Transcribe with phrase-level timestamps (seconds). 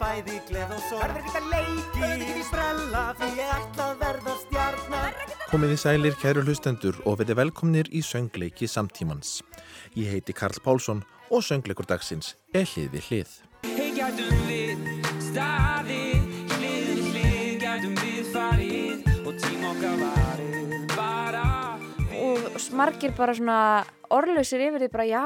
[0.00, 3.90] bæði gleð og sorg Verður ekkert að leiki, verður ekkert í sprella Því ég ætla
[3.90, 9.38] að verða stjarnar Komið í sælir kæru hlustendur og verði velkomnir í söngleiki samtímans.
[9.96, 11.00] Ég heiti Karl Pálsson
[11.32, 13.30] og söngleikur dagsins er hlið við hlið.
[13.64, 14.84] Hey, gætum við
[15.24, 16.28] staðið,
[16.58, 21.46] hlið við hlið, gætum við farið og tím okkar varið bara
[22.20, 23.60] og margir bara svona
[24.12, 25.24] orðlausir yfir því bara já,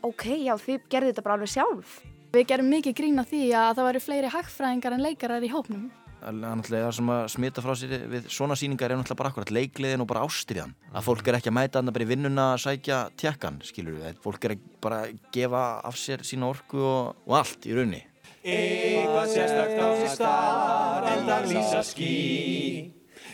[0.00, 1.98] ok, já, þið gerðu þetta bara alveg sjálf.
[2.34, 5.88] Við gerum mikið grín á því að það væri fleiri hagfræðingar en leikarar í hópnum.
[6.18, 10.08] Það sem að smita frá sér við svona síningar er náttúrulega bara akkurat leikliðin og
[10.10, 10.74] bara ástriðan.
[10.90, 14.18] Að fólk er ekki að mæta þarna bara í vinnuna að sækja tjekkan, skilur við.
[14.24, 18.02] Fólk er bara að gefa af sér sína orku og, og allt í raunni.
[18.42, 22.12] Eitthvað sérstakt á sér stað En það lýsa ský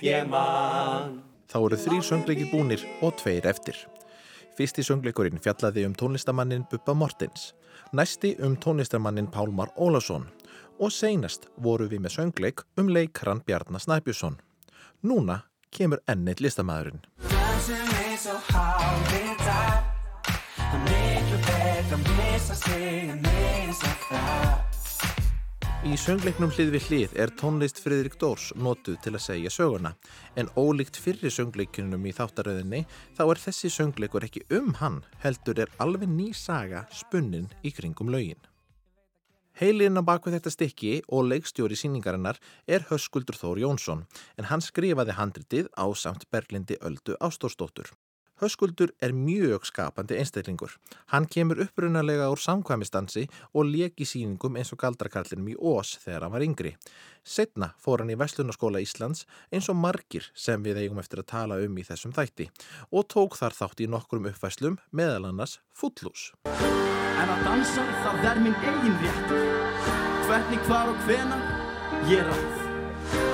[0.05, 1.19] Ég man
[1.50, 3.77] Þá eru þrýr söngleiki búnir og tveir eftir.
[4.58, 7.52] Fyrsti söngleikurinn fjallaði um tónlistamannin Bubba Mortens,
[7.95, 10.27] næsti um tónlistamannin Pálmar Ólason
[10.80, 14.41] og seinast voru við með söngleik um leikran Bjarnar Snæbjörnsson.
[15.03, 15.39] Núna
[15.70, 17.03] kemur ennið listamæðurinn.
[24.05, 24.73] Það
[25.84, 29.90] Í söngleiknum hlið við hlið er tónlist Fridrik Dórs notuð til að segja söguna
[30.40, 32.80] en ólíkt fyrri söngleikunum í þáttaröðinni
[33.18, 38.08] þá er þessi söngleikur ekki um hann heldur er alveg ný saga spunnin í kringum
[38.14, 38.40] lögin.
[39.60, 44.06] Heilinn á bakvið þetta stykki og leikstjóri síningarinnar er Höskuldur Þór Jónsson
[44.40, 47.92] en hann skrifaði handritið á samt Berglindi Öldu Ástórsdóttur.
[48.42, 50.72] Höskuldur er mjög skapandi einstaklingur.
[51.12, 56.34] Hann kemur upprunalega úr samkvæmistansi og leki síningum eins og galdrakarlinum í Ós þegar hann
[56.34, 56.72] var yngri.
[57.22, 59.22] Setna fór hann í Veslunaskóla Íslands
[59.55, 62.48] eins og margir sem við eigum eftir að tala um í þessum þætti
[62.90, 66.32] og tók þar þátt í nokkrum uppfæslum meðal annars fullús.
[66.50, 69.46] En að dansa það er minn eigin réttur
[70.24, 71.38] Hvernig, hvar og hvena
[72.10, 72.60] ég ræð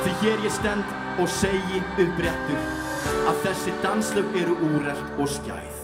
[0.04, 2.79] Því hér ég stend og segi uppréttur
[3.30, 5.80] Að þessi danslög eru úrelt og skæð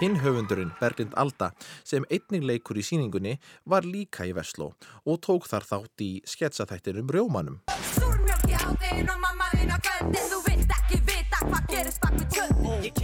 [0.00, 1.52] Hinn höfundurinn Berglind Alda
[1.86, 3.36] sem einnig leikur í síningunni
[3.70, 4.72] var líka í Vestló
[5.06, 7.60] og tók þar þátt í sketsaþættinum Rjómanum.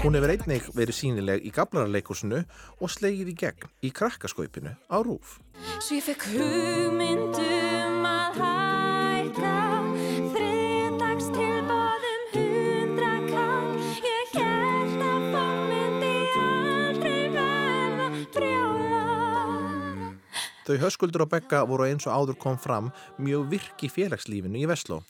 [0.01, 2.43] Hún hefur einnig verið sínileg í Gablararleikursinu
[2.81, 5.39] og slegið í gegn í krakkaskaupinu á Rúf.
[5.79, 8.80] Svo ég fekk hugmyndum að hækka
[20.71, 24.69] Þau höskuldur og Begga voru eins og áður kom fram mjög virk í félagslífinu í
[24.71, 25.01] Vestló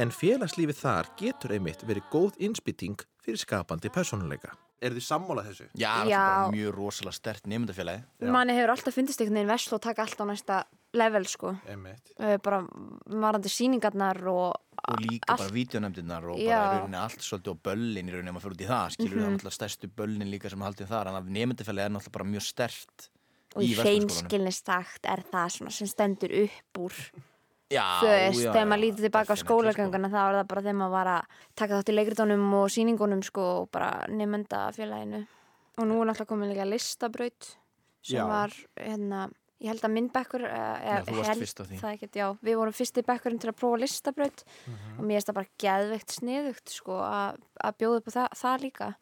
[0.00, 4.54] en félagslífið þar getur einmitt verið góð innspýting fyrir skapandi personuleika.
[4.80, 5.66] Er þið sammála þessu?
[5.76, 6.14] Já, það
[6.46, 8.00] er mjög rosalega stert nefndafélagi.
[8.32, 10.62] Manni hefur alltaf fyndist einhvern veginn vesl og taka allt á næsta
[10.96, 11.52] level sko.
[11.68, 12.14] Einmitt.
[12.16, 12.62] Eh, Bara
[13.04, 14.56] varandi síningarnar og
[14.88, 15.44] Og líka allt.
[15.44, 16.56] bara vídeonefndirnar og Já.
[16.56, 18.90] bara í rauninni allt svolítið og böllin í rauninni ef maður fyrir út í það,
[18.96, 19.20] skilur Mhm.
[19.20, 22.24] það er náttúrulega stærstu böllin líka sem haldið þar, en að nefndafélagi er náttúrulega bara
[22.24, 23.10] mjög stert
[23.56, 26.94] og í hreinskilnistakt er það svona sem stendur upp úr
[27.70, 29.46] Já, þú veist, já, þegar maður lítur tilbaka á sko.
[29.46, 33.20] skólagönguna þá er það bara þegar maður var að taka þátt í leikritunum og síningunum
[33.22, 35.20] sko og bara nefnda félaginu
[35.78, 37.52] og nú er náttúrulega komin líka listabraut
[38.02, 38.26] sem Já.
[38.26, 39.28] var hérna
[39.60, 40.42] ég held að minn bekkur
[41.36, 41.78] fyrst á því.
[41.78, 44.98] það ekkert, já, við vorum fyrsti bekkurinn til að prófa listabraut Mhm.
[44.98, 48.60] og mér er það bara geðveikt sniðugt sko að að bjóða upp á það, það
[48.66, 48.94] líka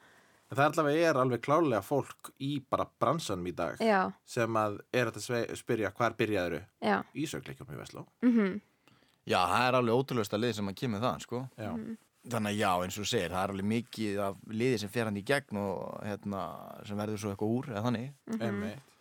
[0.48, 4.78] En það allavega er alveg klárlega fólk í bara bransanum í dag já, sem að
[4.96, 8.06] er að spyrja hvar byrjaður já, í söngleikum í Vestló.
[8.24, 8.58] mhm
[9.28, 11.40] Já, það er alveg ótrúlega lið sem að kemur það, sko.
[11.60, 11.70] Já.
[12.28, 15.08] Þannig að já, eins og þú segir, það er alveg mikið af liði sem fer
[15.08, 16.44] hann í gegn og hérna,
[16.88, 18.06] sem verður svo eitthvað úr, eða þannig.
[18.28, 18.46] Mhm.
[18.48, 18.94] Einmitt.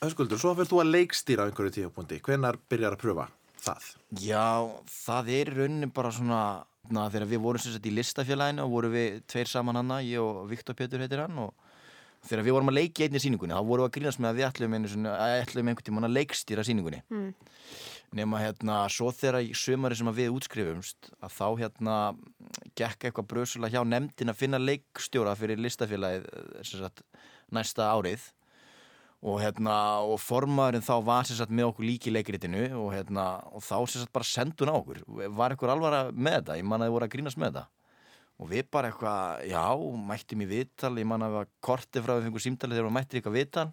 [0.00, 2.20] Höskuldur, svo fyrir þú að leikstýra á einhverju tíupunkti.
[2.24, 3.28] Hvenar byrjar að pröfa
[3.64, 3.86] það?
[4.20, 4.46] Já,
[4.92, 6.40] það er í rauninni bara svona,
[6.94, 10.44] na, þegar við vorum sagt í listafélaginu og vorum við tveir saman hana, ég og
[10.50, 11.54] Viktor Pétur heitir hann og
[12.26, 14.48] þegar við vorum að leiki einni sýningunni, þá vorum við að grínast með að við
[14.48, 14.76] ætlum,
[15.16, 17.02] ætlum einhvern tímann að leikstýra sýningunni.
[17.12, 17.28] Mm.
[18.16, 21.96] Nema hérna, svo þegar sömari sem við útskrifumst, að þá hérna
[22.78, 26.28] gekk eitthvað brösulega hjá nefndin að finna leikstjóra fyrir listafélagið
[26.70, 27.02] sagt,
[27.54, 28.30] næsta árið
[29.22, 29.76] og hérna
[30.06, 34.02] og formaðurinn þá var sem sagt með okkur líki leikritinu og hérna og þá sem
[34.02, 35.00] sagt bara sendun á okkur.
[35.06, 37.66] Var eitthvað alvara með þetta, ég man að þið voru að grínast með þetta.
[38.36, 39.64] Og við bara eitthvað, já,
[40.10, 40.92] mættum í viðtal.
[41.00, 43.66] Ég man að við var kortið frá við fengum símtalið þegar við mættum eitthvað viðtal.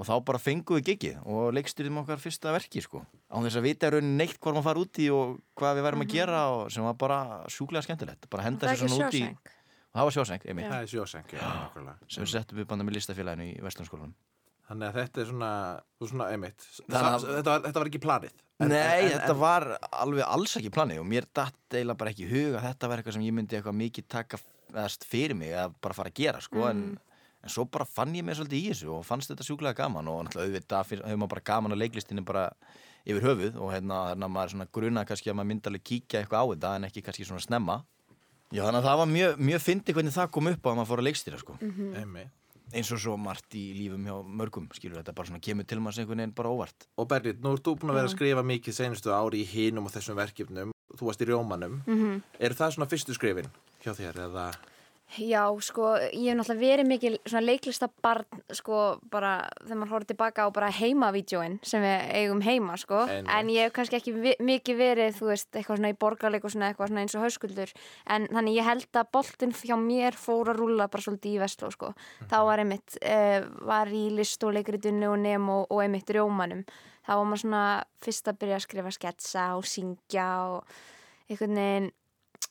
[0.00, 3.02] Og þá bara fengum við gigið og leikstyrðum okkar fyrsta verki sko.
[3.28, 5.86] Án þess að vita í rauninni neitt hvað maður fara út í og hvað við
[5.88, 7.18] værum að gera og sem var bara
[7.50, 8.28] sjúklega skemmtilegt.
[8.30, 8.76] Bara henda Mhm.
[8.78, 9.59] sér svona út í sjóseng og
[9.94, 11.96] það var sjóseng, einmitt Það er sjóseng, já, nákvæmlega.
[12.08, 14.14] sem við settum við banda með listafélaginu í Vestlunarskólanum
[14.70, 15.46] Þannig að þetta er svona,
[16.06, 16.64] svona einmitt.
[16.86, 18.34] Þannig að- Þetta var, þetta var ekki planið.
[18.60, 19.64] En- Nei, en- en- þetta var
[19.98, 22.98] alveg alls ekki planið og mér datt eiginlega bara ekki í hug að þetta var
[23.02, 24.38] eitthvað sem ég myndi eitthvað mikið taka
[24.72, 26.84] eðast fyrir mig að bara fara að gera sko, en,
[27.42, 30.22] en svo bara fann ég mig svolítið í þessu og fannst þetta sjúklega gaman og
[30.28, 32.46] náttúrulega auðvitað hefur maður bara gaman að leiklistinu bara
[33.04, 36.38] yfir höfuð og hérna að maður svona gruna kannski að maður myndi alveg kíkja eitthvað
[36.38, 37.82] á þetta en ekki kannski svona snemma
[38.50, 40.88] Já, þannig að það var mjög, mjög fyndi hvernig það kom upp á að maður
[40.90, 41.56] fór að leikstýra sko.
[41.60, 42.30] Einmitt.
[42.70, 45.94] eins og svo margt í lífum hjá mörgum skilur þetta bara svona kemur til maður
[45.96, 48.44] sem einhvern veginn bara óvart Og Berlít, nú ert þú búin að vera að skrifa
[48.46, 50.70] mikið senustu ári í hinum og þessum verkefnum.
[50.94, 51.80] Þú varst í rjómanum.
[51.86, 52.22] Mhm.
[52.38, 53.50] Eru það svona fyrstu skrifin
[53.82, 54.46] hjá þér eða?
[55.18, 59.32] Já, sko, ég hef náttúrulega verið mikil svona leiklista barn, sko, bara
[59.64, 63.32] þegar maður horfður tilbaka á bara heimavídjóin sem við eigum heima, sko, Einmitt.
[63.34, 66.54] en ég hef kannski ekki vi mikið verið, þú veist, eitthvað svona í borgarleik og
[66.54, 67.74] svona eitthvað svona eins og hauskuldur,
[68.06, 71.72] en þannig ég held að boltinn hjá mér fór að rúlla bara svolítið í vestló,
[71.74, 71.90] sko.
[72.30, 76.62] Þá var einmitt, uh, var í list og leikritunni og nemo og einmitt rjómanum.
[77.02, 77.64] Þá var maður svona
[78.04, 80.78] fyrst að byrja að skrifa sketsa og syngja og
[81.30, 81.90] einhvern veginn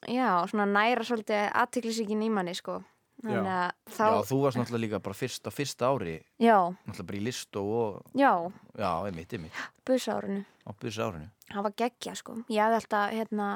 [0.07, 2.79] já, svona næra svolítið aðtiklisíkin í manni sko.
[3.19, 7.07] Þannig að þá, Já, þú varst náttúrulega líka bara fyrst á fyrsta ári já, náttúrulega
[7.09, 8.31] bara í listó og já,
[8.79, 13.47] já, einmitt, einmitt, busárunu á byrsa árinu það var geggja sko, ég hafði alltaf hérna,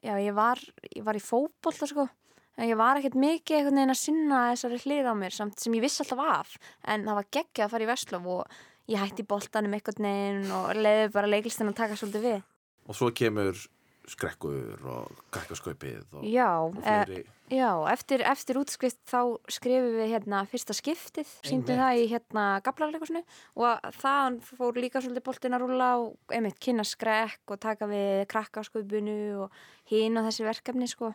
[0.00, 2.06] já, ég var ég var í fótbolta sko.
[2.54, 5.74] En ég var ekkert mikið einhvern veginn að sinna þessari hlið á mér samt sem
[5.74, 6.52] ég vissi alltaf af.
[6.86, 8.58] En það var geggja að fara í Vestlóf og
[8.94, 12.44] ég hætti boltanum einhvern veginn og leiði bara leiklistin að taka svolítið við.
[12.86, 13.58] Og svo kemur
[14.10, 17.24] skrekkur og krakkaskaupið og, já, og eh, fleiri.
[17.52, 23.20] Já, eftir, eftir útskrift þá skrifum við hérna fyrsta skiptið, síndum það í hérna gablarleikusinu
[23.60, 28.24] og það fór líka svolítið boltin að rúla og einmitt kynna skrekk og taka við
[28.32, 29.60] krakkaskaupinu og
[29.94, 31.12] og þessi verkefni sko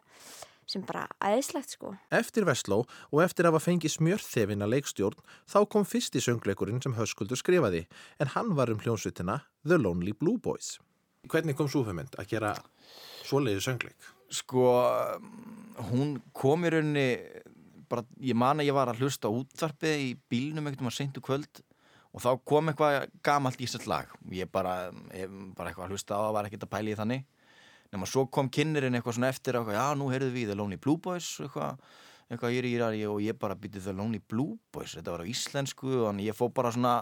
[0.69, 1.95] sem bara aðeinslegt sko.
[2.13, 7.39] Eftir Vestló og eftir að hafa fengið smjörþefina leikstjórn þá kom fyrsti söngleikurinn sem Höskuldur
[7.39, 7.87] skrifaði
[8.21, 10.77] en hann var um hljónsvitina The Lonely Blue Boys.
[11.27, 12.53] Hvernig kom svo hugmynd að gera
[13.27, 14.11] svoleiði söngleik?
[14.29, 14.65] Sko,
[15.89, 17.07] hún kom í rauninni
[17.89, 21.23] bara, ég man að ég var að hlusta útvarpið í bílnum einhvern veginn að seintu
[21.25, 21.61] kvöld
[22.09, 24.09] og þá kom eitthvað gamalt ísett lag.
[24.33, 27.25] Ég bara, hef bara eitthvað að hlusta á það var ekkert að pæla í þannig.
[27.89, 31.01] Nema svo kom kynnerinn eitthvað svona eftir eitthvað, já nú heyrðu við The Lonely Blue
[31.01, 31.81] Boys eitthvað,
[32.29, 35.31] eitthvað ég er í og ég bara býtti The Lonely Blue Boys þetta var á
[35.31, 36.95] íslensku og þannig ég fó bara svona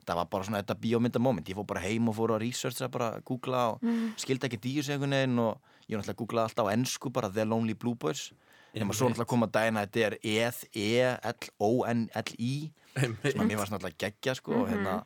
[0.00, 3.14] þetta var bara svona þetta bíómyndamoment ég fó bara heim og fór að researcha bara
[3.24, 3.86] googla og
[4.20, 4.60] skildi ekki
[5.00, 8.32] veginn og ég náttúrulega googlaði alltaf á ennsku bara The Lonely Blue Boys.
[8.74, 10.36] Nema svo náttúrulega kom að dæna þetta er E
[10.84, 12.54] E-L-O-N-L-I
[12.94, 15.00] sem að mér var náttúrulega geggja sko og hérna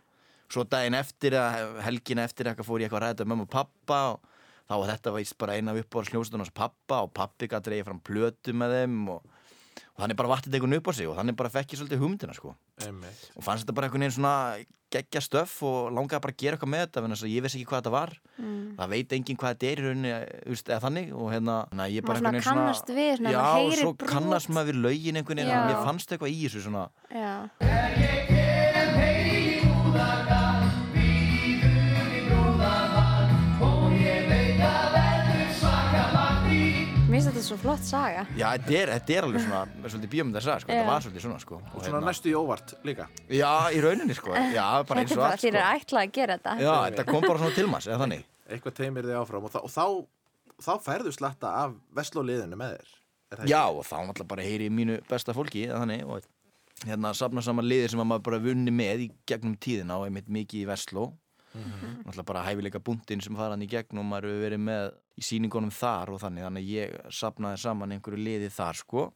[0.48, 4.00] svo daginn eftir að helgina eftir eitthvað fór ég eitthvað að ræða mömmu og pappa
[4.14, 4.36] og
[4.68, 8.54] þá var þetta bara eina uppáðars hljómsveitunum hans pappa og pappi gæti reyði fram plötu
[8.56, 9.36] með þeim og,
[9.94, 12.34] og þannig bara vattið einhvern upp á sig og þannig bara fekk ég svolítið hugmyndina
[12.36, 12.50] sko
[12.84, 13.20] Einmitt.
[13.36, 14.34] og fannst þetta bara einhvern veginn svona
[14.88, 17.80] geggja stöff og langaði bara að gera eitthvað með þetta en ég vissi ekki hvað
[17.82, 18.10] þetta var
[18.78, 20.12] það veit enginn hvað þetta er í rauninni
[20.56, 23.82] eða þannig og hérna na, ég bara Maður svona kannast við, svona, já og heyrir
[23.82, 24.08] svo brot.
[24.08, 27.34] kannast maður við lögin einhvern veginn og mér fannst eitthvað í þessu svona Já.
[37.48, 38.24] Svo flott saga.
[38.38, 40.78] já þetta er, þetta er alveg svona svolítið bíómyndar sagði sko, Já.
[40.78, 43.06] þetta var svolítið svona sko og, Svona næstu í óvart líka.
[43.28, 45.80] já í rauninni sko já bara eins Þetta er og bara allt þér sko er
[45.80, 46.54] ætlað að gera þetta.
[46.62, 49.64] já þetta kom bara svona til maður eða þannig Eitthvað teimir þig áfram og, þá-
[49.64, 49.84] og þá,
[50.64, 52.92] þá færðu slatta af Vestló liðinu með þér.
[53.28, 53.52] Er það ekki?
[53.52, 56.22] Já, og þá náttúrulega bara heyri ég mínu besta fólki eða þannig og
[56.88, 60.30] hérna safna saman liðir sem að maður bara vunni með í gegnum tíðina og einmitt
[60.32, 61.04] mikið í Vestló
[61.58, 64.88] náttúrulega bara hæfileika búndin sem fara hann í gegnum og maður hefur verið með
[65.18, 66.46] í síningunum þar og þannig.
[66.46, 69.06] Þannig að ég safnaði saman einhverju liði þar sko.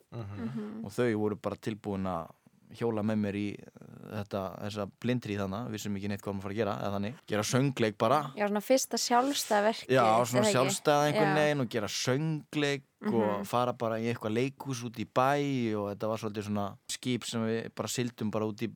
[0.83, 2.31] Og þau voru bara tilbúin að
[2.79, 6.47] hjóla með mér í uh, þetta, þessa blindri þannig, við sem ekki neitt hvað maður
[6.47, 8.21] fara að gera eða þannig, gera söngleik bara.
[8.39, 9.89] Já, svona fyrsta sjálfstæða verki.
[9.93, 15.01] Já, svona sjálfstæða einhvern veginn og gera söngleik og fara bara í eitthvað leikhús út
[15.03, 15.33] í bæ
[15.79, 18.71] og þetta var svolítið svona skip sem við bara sildum bara út í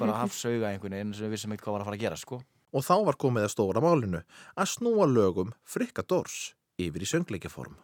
[0.00, 2.42] bara hafsauga einhvern veginn sem við vissum eitthvað var að fara að gera sko.
[2.74, 4.20] Og þá var komið að stóra málinu
[4.58, 7.76] að snúa lögum frikka dors yfir í söngleikjaform.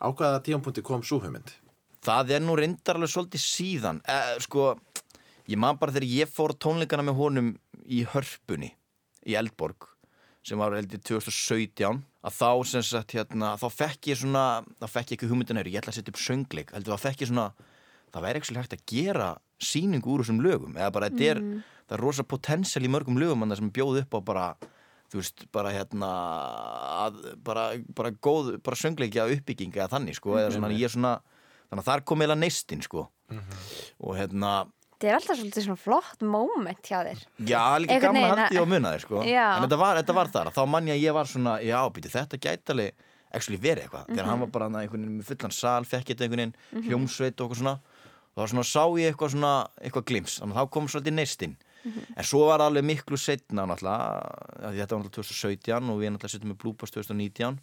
[0.00, 1.52] Á hvaða tíampunkti kom svo hugmynd?
[2.02, 4.72] Það er nú reyndar alveg svolítið síðan eh, sko,
[5.46, 7.52] ég man bara þegar ég fór tónleikana með honum
[7.86, 8.72] í hörpunni
[9.28, 9.92] í Eldborg
[10.42, 14.46] sem var held ég 2017 að þá sem sagt hérna þá fekk ég svona,
[14.80, 17.30] þá fekk ég ekki hugmyndin ég ætla að setja upp söngleik, heldur þá fekk ég
[17.30, 17.46] svona
[18.12, 19.28] það væri ekki hægt að gera
[19.62, 21.42] sýningu úr þessum lögum, eða bara þetta er
[21.92, 24.46] það er rosa potential í mörgum lögum þarna sem bjóð upp á bara
[25.12, 26.10] þú veist, bara hérna
[27.04, 31.18] að, bara, bara góð, bara söngleikja uppbygging eða þannig, sko, eða svona, ég er svona
[31.68, 33.10] þannig að þar kom eða neistinn, sko.
[34.00, 34.62] Og hérna,
[35.02, 37.22] Þetta er alltaf svolítið svona flott moment hjá þér.
[37.42, 39.22] Já, líka Einhvern gaman að haldi og muna þér sko.
[39.26, 39.46] Já.
[39.56, 42.12] En þetta var, þetta var þar, þá mann ég að ég var svona Já, býti,
[42.12, 44.06] þetta gæti alveg actually verið eitthvað.
[44.12, 47.48] Þegar hann var bara einhvern veginn með fullan sal Fekk þetta einhvern veginn hljómsveit og
[47.48, 47.74] eitthvað svona
[48.32, 51.56] Og þá svona sá ég eitthvað svona eitthvað glims Þannig að þá kom svolítið neistinn
[51.82, 56.52] En svo var alveg miklu setna náttúrulega Þetta var náttúrulega 2017 og við náttúrulega setjum
[56.52, 57.60] með Blue Boys 2019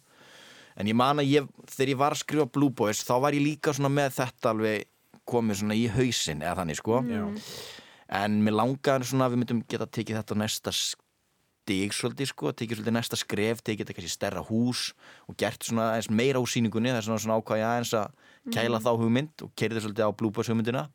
[0.80, 3.44] En ég man að ég, þegar ég var að skrifa Blue Boys Þá var ég
[3.44, 4.88] líka svona með þetta alveg
[5.30, 7.04] komið svona í hausinn eða þannig sko.
[7.06, 7.22] Já.
[8.20, 12.80] en mér langar svona að við myndum geta tekið þetta næsta stig svolítið sko, tekið
[12.80, 14.88] svolítið næsta skref tekið þetta kannski stærra hús
[15.30, 18.80] og gert svona eins meira úr sýningunni það er svona, svona ákvæði aðeins að kæla
[18.82, 20.88] þá hugmynd og kerði svolítið á Blue Boys hugmyndina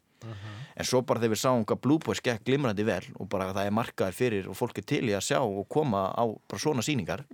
[0.76, 3.66] en svo bara þegar við sáum hvað Blue Boys gekk glimrandi vel og bara það
[3.66, 6.82] er markaðir fyrir og fólk er til í að sjá og koma á bara svona
[6.86, 7.26] sýningar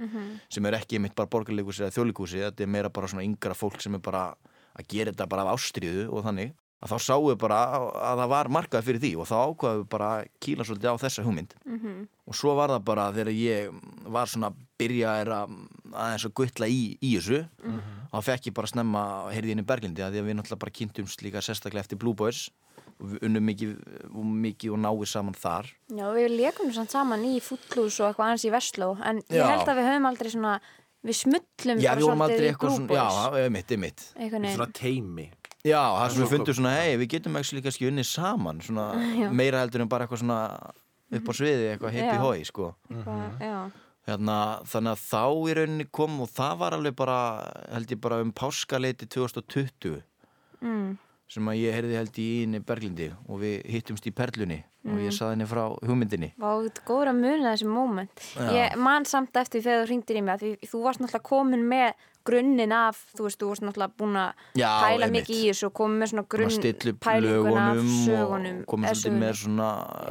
[0.50, 3.81] sem er ekki mitt bara borgarleikus eða þjóðleikúsi, þetta er meira bara svona yngra fólk
[3.81, 4.36] sem er bara
[4.77, 8.29] að gera þetta bara af ástriðu og þannig að þá sáum við bara að það
[8.31, 11.51] var markað fyrir því og þá ákvaðum við bara að kýla svolítið á þessa hugmynd.
[12.25, 13.69] Og svo var það bara þegar ég
[14.10, 15.33] var svona að byrja að
[15.93, 17.43] aðeins að guttla í, í þessu
[18.12, 20.77] þá fekk ég bara snemma heyrði inn í Berglindi að því að við náttúrulega bara
[20.79, 22.50] kynntumst líka sérstaklega eftir Blue Boys
[23.01, 23.72] og við unnum mikið
[24.12, 25.72] og, mikið og náið saman þar.
[25.89, 29.48] Já, við leikum samt saman í fúllús og eitthvað aðeins í Vestló en ég Já.
[29.50, 30.55] held að við höfum aldrei svona
[31.01, 35.27] við smullum Já, við aldrei í eitthvað Blue svona, Boys já, einmitt einhvern Svona teimi.
[35.62, 38.88] Já, það sem við fundum svona, hei, við getum ekki kannski unnið saman svona
[39.41, 40.41] meira heldur en bara eitthvað svona
[41.12, 42.22] upp á sviði, eitthvað hippi Já.
[42.24, 42.67] hói, sko.
[43.41, 43.55] Já,
[44.10, 44.38] hérna,
[44.72, 47.20] þannig að þá í rauninni kom og það var alveg bara
[47.75, 50.00] held ég bara um páskaleiti 2020
[50.63, 50.88] mm,
[51.32, 54.60] sem að ég heyrði held í inni Berglindi og við hittumst í Perlunni
[54.92, 56.32] og ég saði henni frá hugmyndinni.
[56.42, 58.24] Vá, þetta er góður að muna þessi moment.
[58.36, 58.48] Já.
[58.58, 61.92] Ég man samt eftir þegar þú hringdir í mig því, þú varst náttúrulega komin með
[62.26, 66.02] grunninn af, þú veist, þú varst náttúrulega búin að pæla mikið í þessu og komin
[66.02, 69.70] með svona grunn pælinguna af sögunum og komið eða svolítið með svona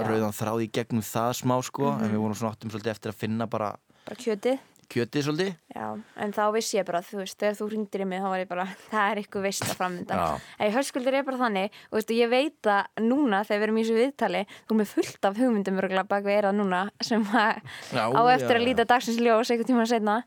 [0.08, 2.02] rauðan þráð í gegnum það smá sko Mhm.
[2.04, 3.70] en við vorum svona áttum svolítið eftir að finna bara
[4.06, 4.58] bara kjötið
[4.90, 5.52] kjötið svolítið.
[5.74, 5.86] Já,
[6.24, 8.50] en þá vissi ég bara, þú veist, þegar þú hringdir í mig þá var ég
[8.50, 10.48] bara, það er eitthvað veist að framönda Já.
[10.58, 13.84] En hörskuldur er bara þannig og veistu, ég veit að núna þegar við erum í
[13.84, 17.62] þessu viðtali þú erum með fullt af hugmyndum örgulega bak við eirað núna sem að
[17.94, 20.18] Já, á eftir já, að líta dagsins ljós einhvern tíma setna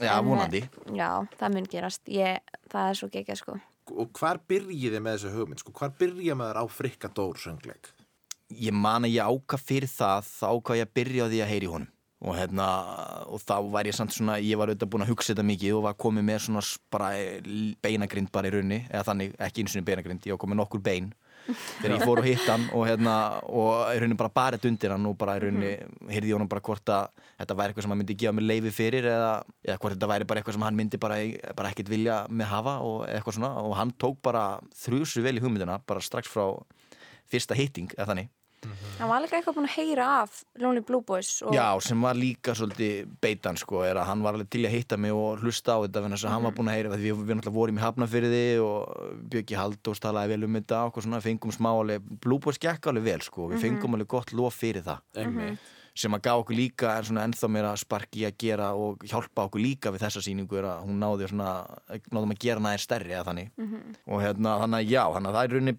[0.00, 0.64] Já, vonandi.
[0.96, 3.60] Já, það mun gerast, ég, það er svo geggjað sko.
[3.94, 5.62] Og hvar byrjiði með þessu hugmynd?
[5.62, 7.92] Sko, hvar byrja maður á frikka dór söngleik?
[8.52, 11.50] ég man að ég ákvað fyrir það þá ákvað ég að byrja á því að
[11.50, 11.92] heyri honum
[12.24, 12.66] og hérna
[13.28, 15.84] og þá var ég samt svona ég var auðvitað búin að hugsa þetta mikið og
[15.84, 17.10] var komið með svona bara
[17.84, 21.10] beinagrind bara í raunni eða þannig, ekki einu sinni beinagrind ég var komið nokkur bein
[21.46, 25.06] þegar ég fór og hitt hann og hérna og í rauninni bara barið undir hann
[25.10, 25.74] og bara í rauninni
[26.10, 28.72] heyrði ég honum bara hvort að þetta væri eitthvað sem hann myndi gefa mér leifi
[28.74, 29.32] fyrir eða,
[29.66, 31.18] eða hvort þetta væri bara eitthvað sem hann myndi bara,
[31.58, 33.52] bara ekkit vilja með hafa og eitthvað svona.
[33.62, 34.46] Og hann tók bara
[34.80, 36.48] þrjusu vel í hugmyndina bara strax frá
[37.30, 38.32] fyrsta hitting eða þannig
[38.96, 42.16] Hann var líka eitthvað búin að heyra af Lonely Blue Boys og Já, sem var
[42.16, 45.76] líka svolítið beitan sko, er að hann var alveg til að hitta mig og hlusta
[45.76, 47.84] á þetta þannig að hann var búin að heyra því við, við náttúrulega vorum í
[47.84, 52.60] Hafnafyrði og Björki Halldórs talaði vel um þetta og svona, fengum smá alveg Blue Boys
[52.62, 55.04] gekk alveg vel sko, við fengum alveg gott lof fyrir það.
[55.20, 55.72] Einmitt.
[55.96, 59.62] sem að gá okkur líka en svona ennþá meira sparki að gera og hjálpa okkur
[59.64, 61.54] líka við þessa sýningu er að hún náði svona,
[62.12, 63.48] náðum að gera næðir stærri eða þannig.
[64.04, 65.76] Og hérna, þannig að já, þannig að það er rauninni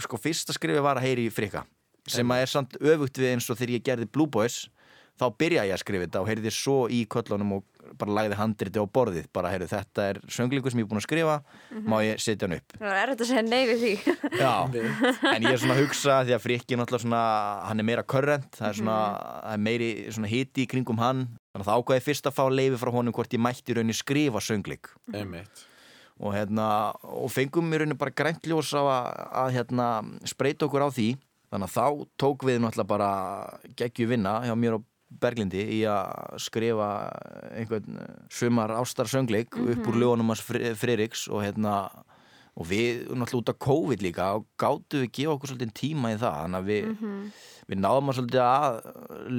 [0.00, 1.66] sko fyrsta skrifi var að heyri í frika
[2.12, 4.64] sem að er samt öfugt við eins og þegar ég gerði Blue Boys
[5.20, 7.66] þá byrjaði ég að skrifa þetta og heyrði svo í köllunum og
[8.00, 11.06] bara lagði handriti á borðið bara heyrði þetta er sönglingu sem ég er búin að
[11.06, 11.36] skrifa
[11.90, 12.76] má ég setja hann upp?
[12.78, 13.92] Það er þetta að segja nei við því.
[14.40, 14.54] Já,
[15.34, 17.22] en ég er svona að hugsa því að Frikki er náttúrulega svona,
[17.66, 18.98] hann er meira current, það er svona,
[19.42, 22.44] það er meiri svona hiti í kringum hann þannig að það ákvaði fyrst að fá
[22.54, 25.64] leifi frá honum hvort ég mætti í rauninni skrifa sönglik Einmitt.
[26.20, 26.68] og hérna,
[27.10, 29.10] og fengum í rauninni bara grænt ljós á að,
[29.42, 29.88] að hérna,
[30.30, 31.10] spreita okkur á því
[31.50, 33.10] þannig að þá tók við náttúrulega bara
[33.78, 36.88] geggju vinna hjá mér og Berglindi í að skrifa
[37.58, 41.80] einhvern eh, sumar ástar söngleik upp úr lögunum hans Friðriks og hérna
[42.60, 46.18] og við náttúrulega út af COVID líka og gáttu við gefa okkur svolítið tíma í
[46.20, 46.38] það.
[46.44, 47.10] Þannig að við,
[47.70, 48.78] við náðum að svolítið að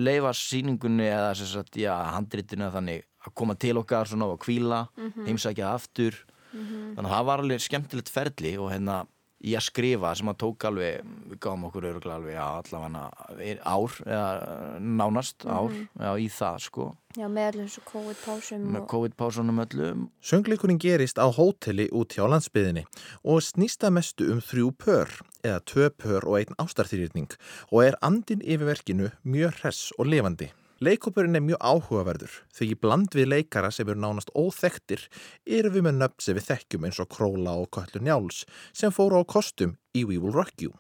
[0.07, 4.81] leifa sýningunni eða sem sagt, já, handritinu þannig að koma til okkar svona og kvíla
[5.27, 6.17] heimsækja aftur.
[6.51, 9.03] Þannig að það var alveg skemmtilegt ferli og hérna
[9.41, 13.97] í að skrifa sem að tók alveg við gáum okkur öruglega alveg já, allavega ár
[14.05, 14.27] eða
[14.79, 16.87] nánast ár já, í það sko.
[17.17, 18.87] Já, með allir þessu COVID-pásum með og...
[18.93, 20.05] COVID-pásunum öllum.
[20.23, 22.85] Söngleikurinn gerist á hóteli út hjá landsbyðinni
[23.27, 25.11] og snýsta mestu um þrjú pör,
[25.43, 27.35] eða tvö pör og einn ástarþýrýrning
[27.71, 30.53] og er andin yfir verkinu mjög hress og lifandi.
[30.81, 35.03] Leikópurinn er mjög áhugaverður því bland við leikara sem eru nánast óþektir
[35.45, 38.39] erum við með nöfn sem við þekkjum eins og Króla og Köllur Njáls
[38.73, 40.73] sem fóru á kostum í We Will Rock You.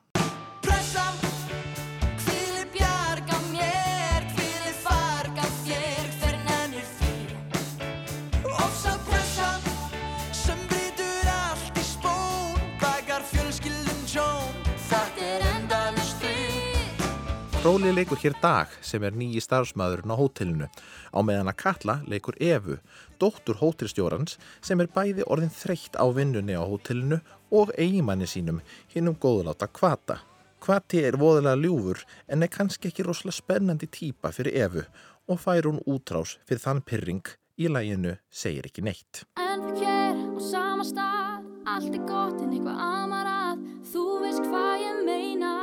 [17.63, 20.65] Róli leikur hér Dag sem er nýji starfsmæðurinn á hótelinu
[21.13, 22.79] á meðan að Katla leikur Evu,
[23.21, 27.19] dóttur hótelstjórans sem er bæði orðin þreytt á vinnunni á hótelinu
[27.53, 28.63] og eigimanni sínum
[28.95, 30.17] hinn um góðláta Kvata.
[30.57, 34.87] Kvati er voðalega ljúfur en er kannski ekki rosalega spennandi típa fyrir Evu
[35.29, 37.29] og fær hún útrás fyrir þann pyrring
[37.61, 39.21] í læginu segir ekki neitt.
[39.37, 43.63] En við hér á sama stað Allt er gott en eitthvað amar að
[43.93, 45.53] Þú veist hvað ég meina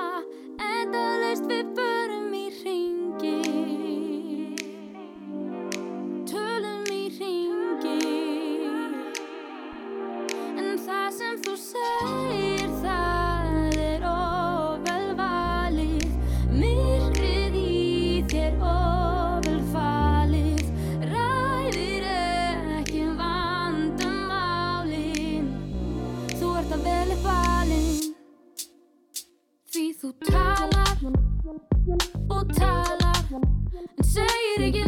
[0.63, 1.88] Endalaust við förum
[30.09, 30.93] þú talar
[32.33, 33.19] og talar
[33.99, 34.88] En segir ekki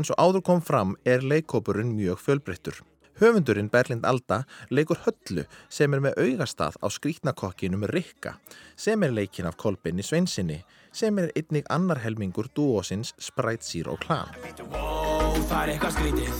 [0.00, 2.78] Eins og áður kom fram er leikópurinn mjög fjölbreyttur.
[3.20, 8.38] Höfundurinn Berlind Alda leikur höllu sem er með augastað á skrítnakokkinum Rikka
[8.80, 10.62] sem er leikin af Kolbinni Sveinsinni
[10.96, 13.12] sem er einnig annar helmingur dúosins
[13.60, 14.32] Zero Clan.
[14.72, 16.32] Wow, það er eitthvað skrítið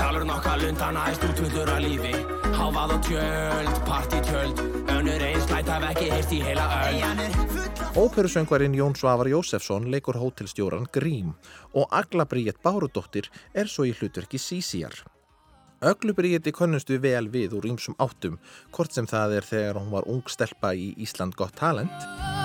[0.00, 2.16] Talar nokkar lundana í stútvöldur að lífi
[2.56, 4.79] Hávað og tjöld, partítjöld
[5.48, 7.00] Læt haf ekki heist í heila öll
[8.00, 11.32] Óperusöngvarinn Jón Svavar Jósefsson leikur hótelstjóran Grím
[11.74, 14.94] og Agla Bríett Bárudóttir er svo í hlutverki Sísíjar.
[15.80, 18.36] Öglu Bríetti konnustu vel við úr ýmsum áttum,
[18.70, 22.39] hvort sem það er þegar hún var ung stelpa í Ísland gott talent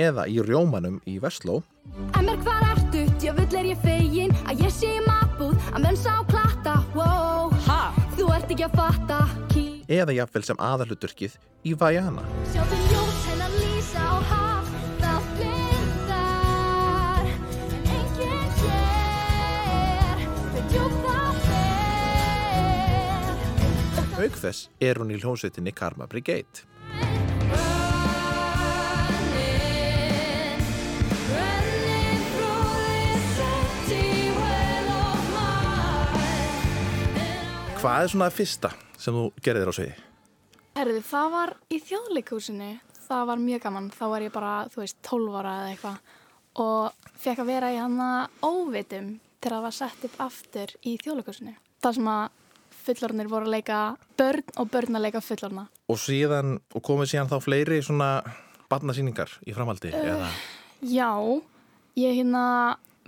[0.00, 1.62] eða í Rjómanum í Vestló
[2.18, 5.98] En mér hvar ertu, djöfull er ég fegin Að ég sé í matbúð, að menn
[6.00, 7.82] sá klatta Wow, ha?
[8.16, 9.18] þú ert ekki að fatta
[9.52, 11.32] Ký, eða jafnvel sem aðalhuturkið
[11.64, 12.24] í Vajana.
[12.52, 14.66] sjáðu ljós hennar lýsa á haf
[15.04, 20.18] Það blindar En enginn sér
[20.72, 23.34] djúpt það fer
[24.24, 26.62] Auk þess er hún í hljómsveitinni Karma Brigade.
[37.84, 39.94] Hvað er svona það fyrsta sem þú gerðir á sviði?
[40.72, 42.68] Herðu, það var í þjóðleikúsinu.
[43.04, 43.88] Það var mjög gaman.
[43.92, 45.98] Þá var ég bara, þú veist, 12 ára eða eitthvað
[46.64, 48.06] og fekk að vera í hana
[48.40, 51.52] óvitum þegar það var sett upp aftur í þjóðleikúsinu.
[51.84, 52.24] Það sem að
[52.86, 53.82] fullorðnir voru að leika
[54.16, 55.66] börn og börn að leika fullorðna.
[55.92, 58.10] Og síðan, og komið síðan þá fleiri svona
[58.72, 60.32] barnasýningar í framhaldi eða
[60.88, 61.12] Já,
[62.00, 62.46] ég hérna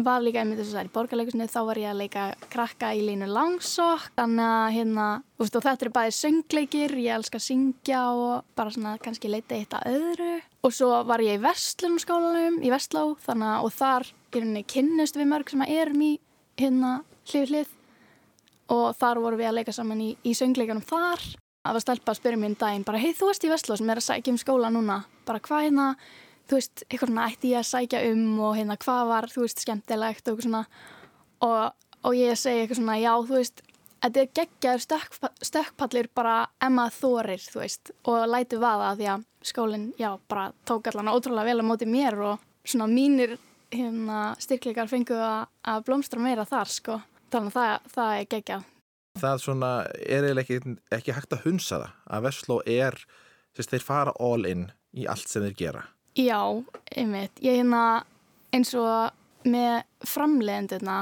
[0.05, 2.91] var líka einmitt þess að það er í borgarleikusinu þá var ég að leika krakka
[2.97, 4.11] í línu langsokk.
[4.19, 5.07] Þannig að hérna,
[5.41, 9.57] veist og þetta er bæði söngleikir, ég elska að syngja og bara svona kannski leita
[9.57, 10.35] eitt að öðru.
[10.67, 15.31] Og svo var ég í Vestlunarskólanum í Vestló þannig að og þar rauninni kynnust við
[15.33, 16.13] mörg sem að erum í
[16.61, 16.93] hérna
[17.31, 17.73] hlið hlið.
[18.77, 21.23] Og þar vorum við að leika saman í, í söngleikunum þar.
[21.67, 23.89] Að var stelpa að spyrja mér um daginn bara hei þú ert í Vestló sem
[23.91, 25.01] er að sækja um skóla núna.
[25.27, 25.87] Bara hvað hérna
[26.47, 29.63] þú veist, eitthvað svona ætti ég að sækja um og hérna hvað var, þú veist,
[29.65, 30.63] skemmtilegt og eitthvað svona.
[31.47, 33.65] Og, og ég segi eitthvað svona, já, þú veist
[34.07, 39.27] þetta er geggjaður stökk, stökkpallir bara emma þorir, þú veist og læti vaða því að
[39.47, 43.37] skólinn já, bara tók allan ótrúlega vel á móti mér og svona mínir
[43.73, 47.01] hérna styrkleikar fengu að, að blómstra meira þar, sko.
[47.33, 48.67] Þannig að það, það er geggjað.
[49.17, 52.99] Það svona er eiginlega ekki, ekki hægt að hunsa það að Vestló er,
[53.57, 55.85] þess, þeir fara all in í allt sem þeir gera
[56.17, 56.41] Já,
[56.97, 57.37] einmitt.
[57.45, 58.05] Ég hérna
[58.57, 59.13] eins og
[59.47, 60.99] með framleiðendurna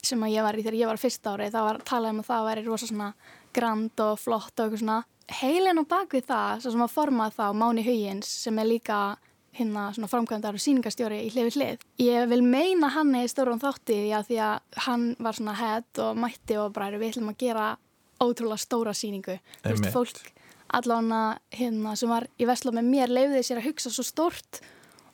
[0.00, 2.46] sem ég var í þegar ég var fyrst árið, það var talað um að það
[2.48, 3.08] væri rosa svona
[3.52, 5.00] grand og flott og eitthvað svona.
[5.40, 9.00] Heilin á bakvið það, svo sem að forma það Máni Huyins sem er líka
[9.54, 11.86] hérna svona framkvæmdar og sýningastjóri í hlifi hlið.
[12.00, 16.02] Ég vil meina hann í stórum þátti því að því að hann var svona head
[16.06, 17.70] og mætti og bara við ætlum að gera
[18.20, 19.38] ótrúlega stóra sýningu.
[19.64, 20.39] Þú veist, fólk
[20.76, 21.20] allána
[21.54, 24.60] hérna sem var í Vestló með mér leiði sér að hugsa svo stórt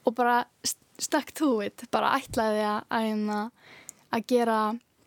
[0.06, 3.38] og bara st- stuck to it, bara ætlaði að, að, hérna,
[4.16, 4.58] að gera,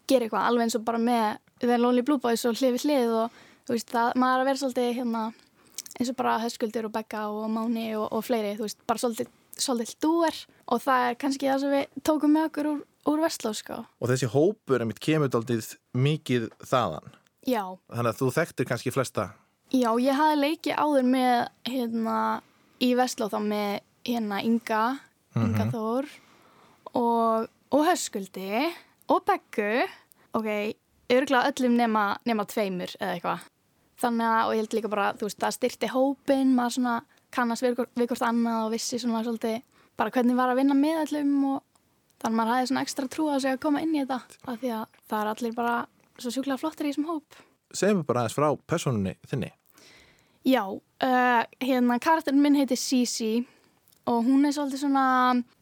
[0.09, 3.39] gera eitthvað alveg eins og bara með The Lonely Blue Boys og hlifi hlið og
[3.67, 5.23] þú veist, það, maður er að vera svolítið hérna,
[5.99, 9.31] eins og bara Höskuldur og Begga og Máni og, og fleiri, þú veist, bara svolítið,
[9.59, 13.51] svolítið dúer og það er kannski það sem við tókum með okkur úr, úr Vestló,
[13.57, 13.81] sko.
[13.99, 17.15] Og þessi hópur einmitt kemur daldið mikið þaðan.
[17.49, 19.29] Já, Þannig að þú þekktir kannski flesta.
[19.69, 21.34] Já, ég hafði leikið áður með
[21.69, 22.17] hérna
[22.82, 23.73] í Vestló þá með
[24.08, 24.84] hérna Inga,
[25.38, 26.08] Inga Þór
[26.97, 28.63] og, og Höskuldi
[29.13, 29.84] og Beggu,
[30.38, 30.49] ok,
[31.13, 33.45] örgulega öllum nema, nema tveimur eða eitthvað.
[33.99, 36.95] Þannig að, og ég held líka bara, þú veist, það styrti hópin, maður svona
[37.36, 39.60] kannast við, við hvort annað og vissi svona svolítið
[39.99, 41.62] bara hvernig var að vinna með öllum og
[42.23, 44.60] þannig að maður hafði svona ekstra trú á sig að koma inn í þetta af
[44.63, 45.77] því að það er allir bara
[46.17, 47.41] svo sjúklega flottir í þessum hóp.
[47.69, 49.51] Segjum við bara aðeins frá personunni þinni.
[50.47, 53.45] Já, uh, hérna karakterin minn heitir Sisi
[54.10, 55.06] og hún er svolítið svona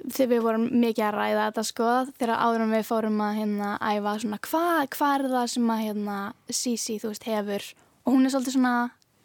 [0.06, 3.72] þegar við vorum mikið að ræða þetta sko þegar áður en við fórum að hérna
[3.82, 7.68] æfa svona hvað hva er það sem að hérna Sisi þú veist hefur?
[8.06, 8.76] Og hún er svolítið svona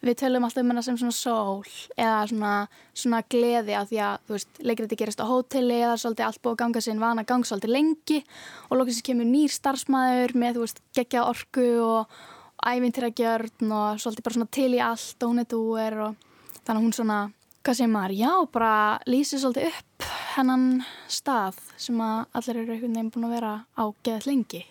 [0.02, 2.52] við tölum alltaf um hennar sem svona sól eða svona,
[2.98, 6.42] svona gleði af því að þú veist leikir þetta gerist á hóteli eða svolítið allt
[6.42, 8.18] búið að ganga sinn vana gang svolítið lengi
[8.68, 12.16] og lókins kemur nýr starfsmæður með þú veist geggja orku og
[12.66, 16.26] ævintýragjörn og svolítið bara svona til í allt og hún er dúer og
[16.62, 17.18] þannig að hún svona,
[17.62, 18.74] hvað segir maður, já, bara
[19.10, 20.66] lýsir svolítið upp hennan
[21.10, 24.62] stað sem að allir eru einhvern veginn búin að vera á geðað lengi.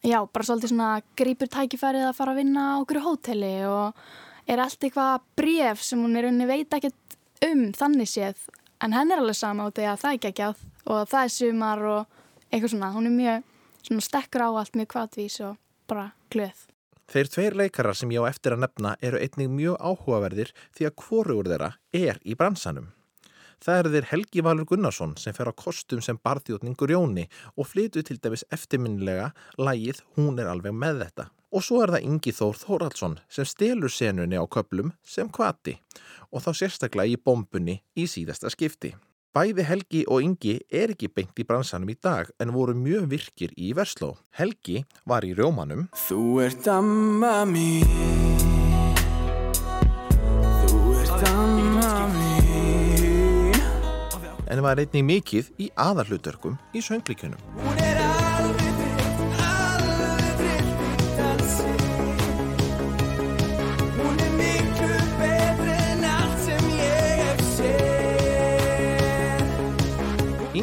[0.00, 4.00] Já, bara svolítið svona grípur tækifærið að fara að vinna á okkur hóteli og
[4.48, 8.48] er allt eitthvað bref sem hún er unni veit ekkert um þannig séð
[8.80, 11.84] en henn er alveg sama út í að það er geggjað og það er sumar
[11.92, 12.18] og
[12.50, 13.48] eitthvað svona, hún er mjög
[13.86, 15.56] svona stekkur á allt, mjög kvatvís og
[15.90, 16.66] bara glöð.
[17.10, 20.96] Þeir tveir leikarar sem ég á eftir að nefna eru einnig mjög áhugaverðir því að
[21.02, 22.92] hvorugur þeirra er í bransanum.
[23.60, 28.04] Það eru þeir Helgi Valur Gunnarsson sem fer á kostum sem barþjóðningur Jóni og flytu
[28.06, 31.28] til dæmis eftirminnilega lægið Hún er alveg með þetta.
[31.50, 35.80] Og svo er það Ingi Þór Þóraldsson sem stelur senunni á köplum sem kvati
[36.30, 38.94] og þá sérstaklega í bombunni í síðasta skipti.
[39.30, 43.52] Bæði Helgi og Ingi er ekki beint í bransanum í dag en voru mjög virkir
[43.54, 44.16] í Versló.
[44.34, 47.86] Helgi var í Rjómanum Þú ert amma mín
[50.66, 52.40] Þú ert amma mín
[54.50, 57.69] en var einnig mikið í aðarhlutverkum í sönglíkjunum.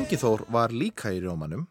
[0.07, 1.65] Ingi Þór var líka í Rjómanum.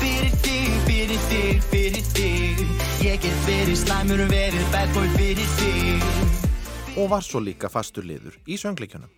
[0.00, 2.62] Fyrir þig, fyrir þig, fyrir þig.
[3.04, 6.08] Ég get verið slæmur og verið bad boy fyrir þig.
[6.96, 9.12] Og var svo líka fastur liður í sönglíkjunum.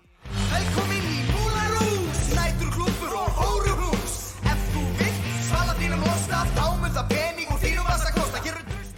[0.51, 1.04] Velkomin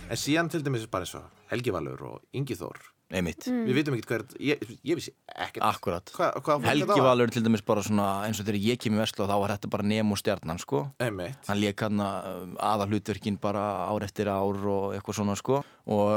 [0.06, 2.92] En síðan til dæmis bara eins og Helgi Valur og Ingi Þór.
[3.06, 5.62] einmitt, Við vitum ekkert hvað er, ég, ég vissi ekkert.
[5.62, 6.96] akkurat Hva, fólk Helgi?
[7.04, 9.70] Valur til dæmis bara svona eins og þegar ég kem í Veslu þá var þetta
[9.70, 11.38] bara Nemo stjarnan sko Einmitt.
[11.46, 16.10] hann lék hann aða hlutverkin bara ár eftir ár og eitthvað svona sko og,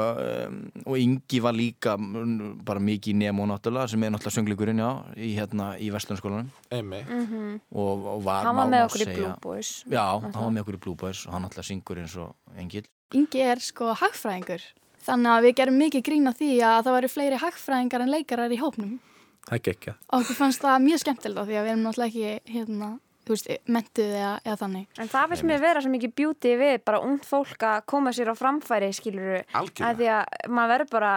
[0.49, 4.81] um, og Ingi var líka mm, bara mikið í Nemo náttúrulega sem er náttúrulega söngleikurinn
[4.81, 7.05] já í, hérna, í Vestlunarskólanum Einmitt.
[7.69, 9.83] og, og var Hann var með okkur í Blue Boys.
[9.85, 12.89] Já, hann var með okkur í Blue Boys og hann náttúrulega syngur eins og Engil
[13.17, 14.61] Ingi er sko hagfræðingur.
[15.01, 18.53] Þannig að við gerum mikið grín á því að það væri fleiri hagfræðingar en leikarar
[18.53, 18.97] í hópnum.
[19.47, 19.93] Það er ekki.
[20.05, 22.89] Og okkur fannst það mjög skemmtilegt á því að við erum náttúrulega ekki, hérna,
[23.25, 24.87] þú veist, mentuð eða, eða þannig.
[25.01, 28.29] En það finnst mér vera svo mikið beauty við bara ungt fólk að koma sér
[28.29, 29.41] á framfæri skiluru.
[29.57, 29.97] Algjörlega.
[29.97, 31.13] Því að maður verður bara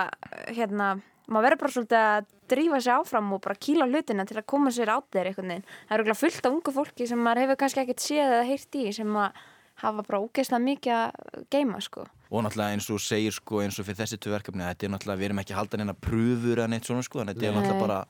[0.48, 0.90] hérna,
[1.28, 4.72] maður verður bara svolítið að drífa sig áfram og bara kýla hlutina til að koma
[4.72, 5.64] sér át þeir veginn.
[5.68, 8.80] Það eru örugglega fullt af ungu fólki sem maður hefur kannski ekkert séð eða heyrt
[8.80, 9.42] í sem að
[9.82, 12.06] hafa bara ógeðslega mikið að geima sko.
[12.30, 15.20] og náttúrulega eins og segir sko eins og fyrir þessi tvö verkefni þetta er náttúrulega,
[15.20, 17.86] við erum ekki að halda neina pröfur eða neitt svona sko, þannig þetta er náttúrulega
[17.86, 18.00] bara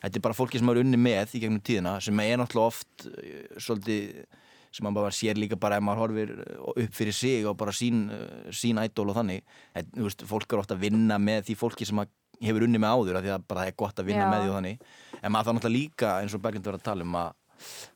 [0.00, 3.08] þetta er bara fólki sem er unni með í gegnum tíðina sem er náttúrulega oft
[3.10, 4.22] eh, svolítið
[4.70, 7.74] sem maður bara sér líka bara ef maður horfir eh, upp fyrir sig og bara
[7.74, 9.44] sín, eh, sín ædól og þannig
[9.76, 12.96] en, veist, fólk er ofta að vinna með því fólki sem að hefur unni með
[12.96, 14.30] áður því að bara það er gott að vinna Já.
[14.30, 14.84] með því og þannig
[15.20, 17.34] en maður þá náttúrulega líka eins og Berglind var að tala um að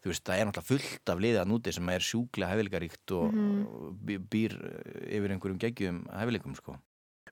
[0.05, 3.39] þú veist, það er náttúrulega fullt af liðið að núti sem er sjúklega hefileikaríkt og,
[3.65, 6.77] og bý- býr eh, yfir einhverjum geggjum hefileikum sko.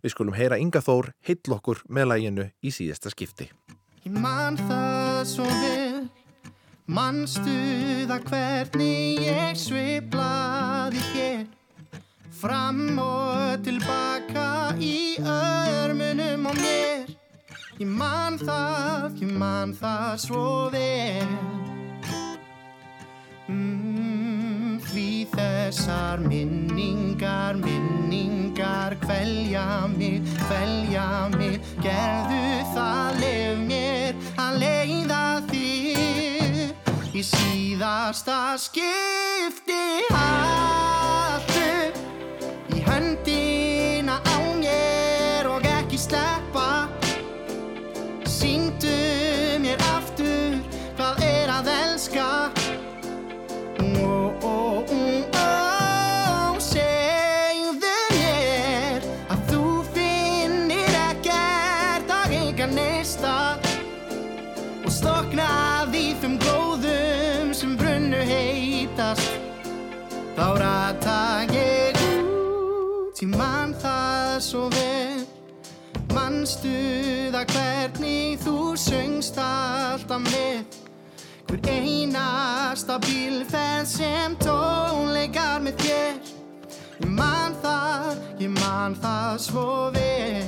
[0.02, 3.46] Við skulum heyra Inga Þór heill okkur með læginu í síðasta skipti.
[4.02, 6.08] Ég man það svo vel.
[6.92, 7.52] Manstu
[8.10, 11.44] það hvernig ég sveiplaði þér?
[12.42, 14.48] Fram og tilbaka
[14.82, 17.12] í örmunum á mér.
[17.78, 20.42] Ég man það, ég man það svo
[20.74, 21.30] vel
[25.34, 31.60] þessar minningar, minningar Kvelja mig, kvelja mig.
[31.82, 32.42] Gerðu
[32.74, 39.82] það, lef mér að leiða þig Í síðasta skipti.
[40.16, 41.68] Haltu
[42.72, 43.41] í höndina
[70.42, 71.18] þá rata
[71.55, 75.20] ég út ég man það svo vel.
[76.11, 76.72] Manstu
[77.31, 80.81] það hvernig þú söngst alltaf með?
[81.46, 86.18] Hver einasta bílferð sem tónleikar með þér.
[87.05, 90.42] Ég man það, ég man það svo vel.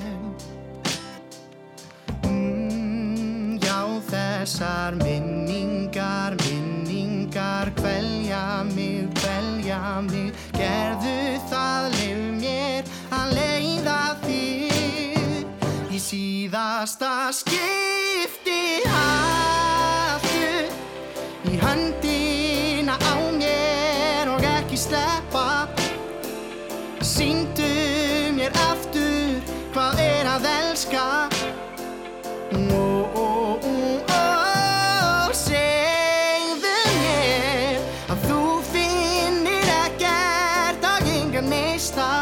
[2.26, 3.78] Mm, já,
[4.11, 8.93] þessar minningar, minningar, kvelja mig,
[9.84, 11.16] mig, gerðu
[11.50, 18.60] það, lif mér að leiða þig í síðasta skipti.
[18.88, 20.48] Haltu
[21.50, 25.68] í höndina á mér og ekki sleppa.
[27.04, 27.72] Sýndu
[28.38, 29.42] mér aftur
[29.74, 31.04] hvað er að elska
[41.74, 42.13] está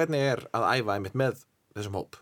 [0.00, 2.20] hvernig er að æfa einmitt með þessum hóp?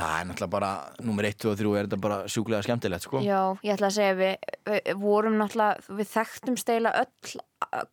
[0.00, 0.70] það er náttúrulega bara
[1.02, 3.20] nummer 1, 2 og 3 er þetta bara sjúklega skemmtilegt sko.
[3.24, 7.34] Já, ég ætla að segja við, við vorum náttúrulega, við þekktum steila öll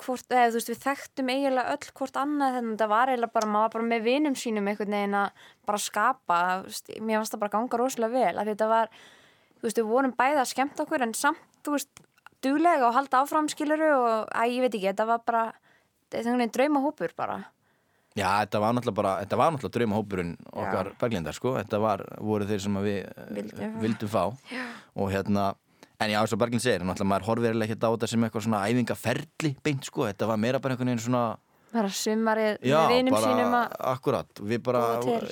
[0.03, 3.36] hvort, eða þú veist, við þekktum eiginlega öll hvort annað þannig að það var eiginlega
[3.38, 7.36] bara, maður var bara með vinum sínum einhvern veginn að bara skapa veist, mér fannst
[7.36, 8.93] það bara ganga rosalega vel að þetta var,
[9.58, 12.03] þú veist, við vorum bæði að skemmta okkur en samt, þú veist,
[12.45, 16.23] duglega og halda áfram skiluru og, að ég veit ekki, þetta var bara þetta er
[16.23, 17.41] einhvern veginn draumahópur bara
[18.17, 22.47] Já, þetta var náttúrulega bara, þetta var náttúrulega draumahópurinn okkar berglindar, sko, þetta var, voru
[22.49, 24.23] þeir sem að við eh, Vildum fá.
[24.51, 24.63] Já.
[24.97, 25.47] og hérna,
[26.01, 28.47] en já, eins og Berglind segir, náttúrulega maður horfir eiginlega ekki á þetta sem eitthvað
[28.47, 31.23] svona æfingaferli beint, sko, þetta var meira bara einhvern veginn svona,
[31.73, 34.84] bara sumarið já, með vinum bara, sínum að akkurat, við bara,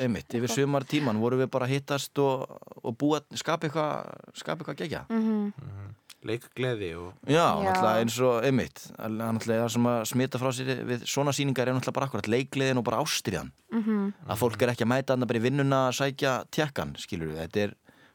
[0.06, 2.46] einmitt, yfir sumar tíman vorum við bara að hittast og,
[2.84, 5.06] og búa, skapa eitthvað, skapa eitthvað gegja.
[5.10, 5.96] Mhm.
[6.26, 7.12] Leikgleði og...
[7.30, 8.82] Já, náttúrulega eins og einmitt.
[8.98, 12.82] Náttúrulega það sem að smita frá sér við svona sýningar er náttúrulega bara akkurat leikliðin
[12.82, 14.14] og bara ástriðan Mhm.
[14.32, 17.42] að fólk er ekki að mæta þarna bara í vinnuna að sækja tjekkan, skilur við
[17.44, 17.74] þetta er,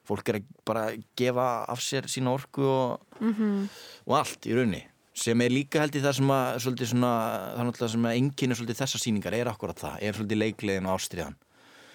[0.08, 3.68] fólk er að bara að gefa af sér sína orku og, Mhm.
[4.06, 7.12] og allt í raunni sem er líka held í það sem að svolítið svona,
[7.52, 10.86] það er náttúrulega sem að enginn svolítið þessar sýningar er akkurat það, er svolítið leikliðin
[10.88, 11.34] og ástriðan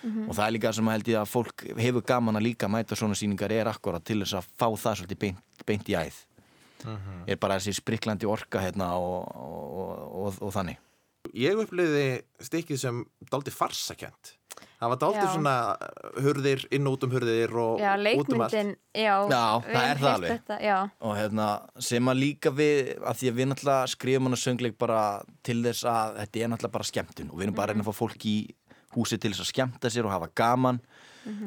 [0.06, 0.30] Mhm.
[0.30, 2.96] og það er líka sem að held ég að fólk hefur gaman að líka mæta
[2.96, 6.24] svona sýningar er akkurat til þess að fá það svolítið beint, beint í æð
[7.28, 9.94] er bara þessi spriklandi orka hérna og, og,
[10.28, 10.78] og, og þannig
[11.34, 13.00] Ég uppliði stikkið sem
[13.32, 14.36] daldi farsakent.
[14.80, 15.30] Það var daldi Já.
[15.34, 15.54] svona
[16.22, 18.54] hurðir, inn og út um hurðir og já, út um allt.
[18.94, 19.16] já,
[19.66, 20.32] það er það alveg.
[20.36, 21.48] þetta, já, og hérna
[21.90, 25.00] sem að líka við að því að við náttúrulega skrifum hana söngleik bara
[25.44, 27.90] til þess að þetta er náttúrulega bara skemmtun og við erum bara að reyna að
[27.90, 28.36] fá fólk í
[28.96, 30.82] húsið til þess að skemmta sér og hafa gaman.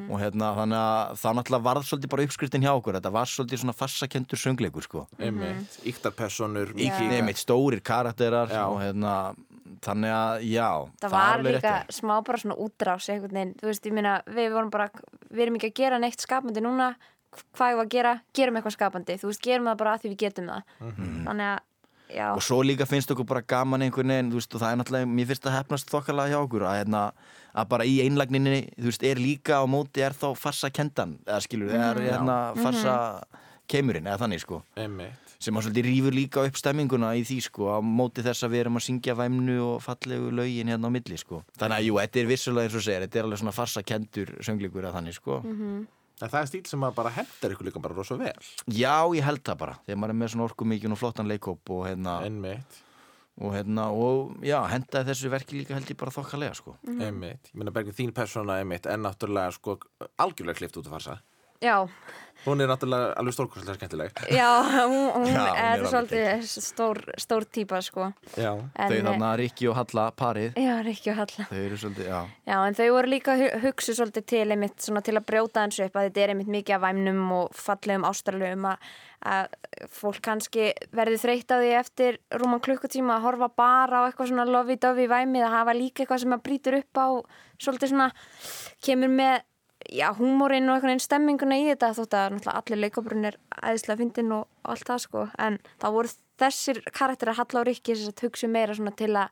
[0.09, 2.97] Og hérna þannig að það náttúrulega varð svolítið bara uppskriftin hjá okkur.
[2.99, 5.05] Þetta var svolítið svona fassakendur söngleikur sko.
[5.23, 9.13] Einmitt, íktarpersonur Einmitt stórir karakterar og hérna
[9.85, 10.69] þannig að já
[11.03, 14.73] það var líka smá bara svona útrás einhvern veginn, þú veist, ég meina við vorum
[14.75, 14.89] bara,
[15.31, 16.91] við erum ekki að gera neitt skapandi núna,
[17.57, 18.15] hvað ég var að gera?
[18.37, 20.77] Gerum eitthvað skapandi, þú veist, gerum það bara að því við getum það,
[21.29, 24.65] þannig að já, og svo líka finnst okkur bara gaman einhvern veginn þú veist, og
[24.65, 27.05] það er náttúrulega, mér finnst það hefnast þokkalega hjá okkur að, hérna,
[27.55, 31.41] að bara í einlagninni þú veist, er líka á móti er þá farsa kendan eða
[31.47, 32.09] skilur, er Mhm.
[32.09, 33.23] hérna farsa
[33.69, 35.13] keimurinn, eða þannig sko Einmitt.
[35.39, 38.61] sem að svolítið rýfur líka upp stemminguna í því sko, á móti þess að við
[38.65, 41.43] erum að syngja væmnu og fallegu lögin hérna á milli sko.
[41.59, 44.27] þannig að jú, þetta er vissulega eins og segir þetta er alveg svona farsa kendur
[44.41, 45.43] sönglíkur að þannig sko.
[46.21, 48.33] En það er stíl sem að bara hendar ykkur líka bara rosa vel
[48.67, 51.71] já, ég held það bara, þegar maður er með svona orku mikið og flottan leikóp
[51.71, 52.81] og hérna Einmitt
[53.39, 56.75] og hérna, og já, hendaði þessu verki líka held ég bara þokkalega sko.
[56.91, 59.79] Einmitt, ég meina Bergin, þín persóna einmitt er náttúrulega sko
[60.19, 61.19] algjörlega klift út að farsa
[61.63, 61.89] já,
[62.47, 64.13] Hún er náttúrulega alveg stórkostlega skemmtileg.
[64.31, 64.47] Já,
[64.87, 68.13] hún, hún Já, er er svolítið stór, stór típa, sko.
[68.39, 70.55] Já En, þau þarna Rikki og Halla parið.
[70.55, 71.47] Já, Rikki og Halla.
[71.51, 72.21] Þau eru svolítið, já.
[72.47, 75.81] Já, en þau voru líka hu- hugsuð svolítið til einmitt svona til að brjóta hans
[75.83, 78.89] upp að þetta er einmitt mikið af væmnum og fallegum ástarlegum að,
[79.35, 79.51] að
[79.99, 84.47] fólk kannski verði þreytt á því eftir rúman klukkutíma að horfa bara á eitthvað svona
[84.49, 87.07] lofi-dofi væmið að hafa líka eitthvað sem að brýtur upp á
[87.59, 88.13] svolítið svona
[88.87, 89.43] kemur með
[89.87, 94.01] já, húmórin og einhvern veginn stemminguna í þetta þótt að náttúrulega allir leikóbrun er æðislega
[94.03, 95.25] fyndin og allt það sko.
[95.39, 99.29] En það voru þessir karakterar Halla og Rikki sem sagt hugsu meira svona til að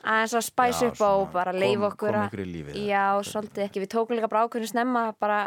[0.00, 3.04] aðeins að spæsa upp á og bara leifa okkur kom að- ykkur í lífið, já,
[3.30, 5.40] svolítið ekki, við tókum líka bara ákveðinu snemma bara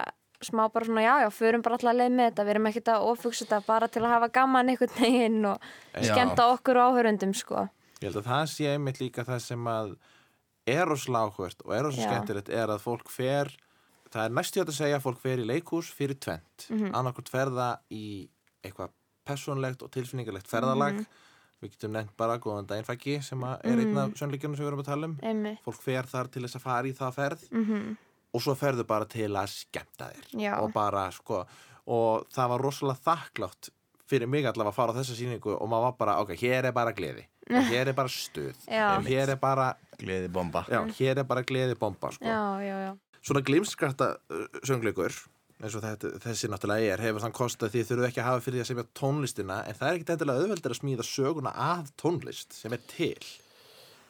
[0.44, 2.44] smá bara svona, já, já, förum bara alltaf að leið með þetta.
[2.44, 5.58] Við erum ekkert að ofugsa þetta bara til að hafa gaman einhvern veginn og
[5.96, 6.02] Já.
[6.14, 7.70] skemmta okkur og áhörundum, sko.
[8.02, 9.94] Ég held að það sé einmitt líka það sem að
[10.68, 12.12] er rosalega áhvert og er rosalega Já.
[12.12, 13.48] skemmtilegt er að fólk fer
[14.14, 16.94] það er næstu að segja að fólk fer í leikhús fyrir tvent, mm Mhm.
[16.96, 18.30] annarkvort ferða í
[18.64, 18.90] eitthvað
[19.26, 21.06] persónlegt og tilfinningalegt ferðalag Mhm.
[21.64, 24.68] við getum nefnt bara góðan daginn fæki sem að er einn af sönnleikjunum sem við
[24.72, 25.60] erum að tala um Einmitt.
[25.66, 27.98] fólk fer þar til þess að fara í það ferð Mhm.
[28.34, 30.60] og svo ferðu bara til að skemmta þér Já.
[30.62, 31.46] og bara sko
[31.88, 33.70] og það var rosalega þakklátt
[34.08, 36.72] fyrir mig allavega að fara á þessa sýningu og maður var bara, ok, hér er
[36.74, 38.56] bara gleði hér er bara stuð
[39.08, 42.26] hér er bara gleði bomba já, hér er bara gleði bomba sko.
[43.24, 45.14] Svona glimskrafta uh, söngleikur
[45.64, 48.42] eins og þetta, þessi náttúrulega er hefur þann kost að þið þurfum ekki að hafa
[48.44, 51.92] fyrir því að semja tónlistina en það er ekkit endilega auðveldur að smíða söguna að
[52.02, 53.22] tónlist sem er til.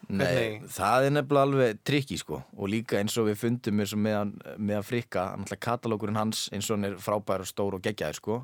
[0.10, 3.94] Nei, Hvernig- það er nefnilega alveg trikki sko og líka eins og við fundum eins
[3.96, 7.86] og meðan, meðan frikka, náttúrulega katalókurinn hans eins og hann er frábær og stór og
[7.86, 8.40] geggjaður sko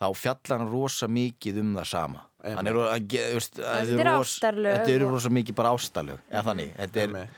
[0.00, 2.24] þá fjallar hann rosa mikið um það sama.
[2.48, 5.54] Hann er, að ge- þú veist, Þetta er ros- ástarlög þetta eru og- rosa mikið
[5.58, 7.30] bara ástarlög eða þannig, þetta er.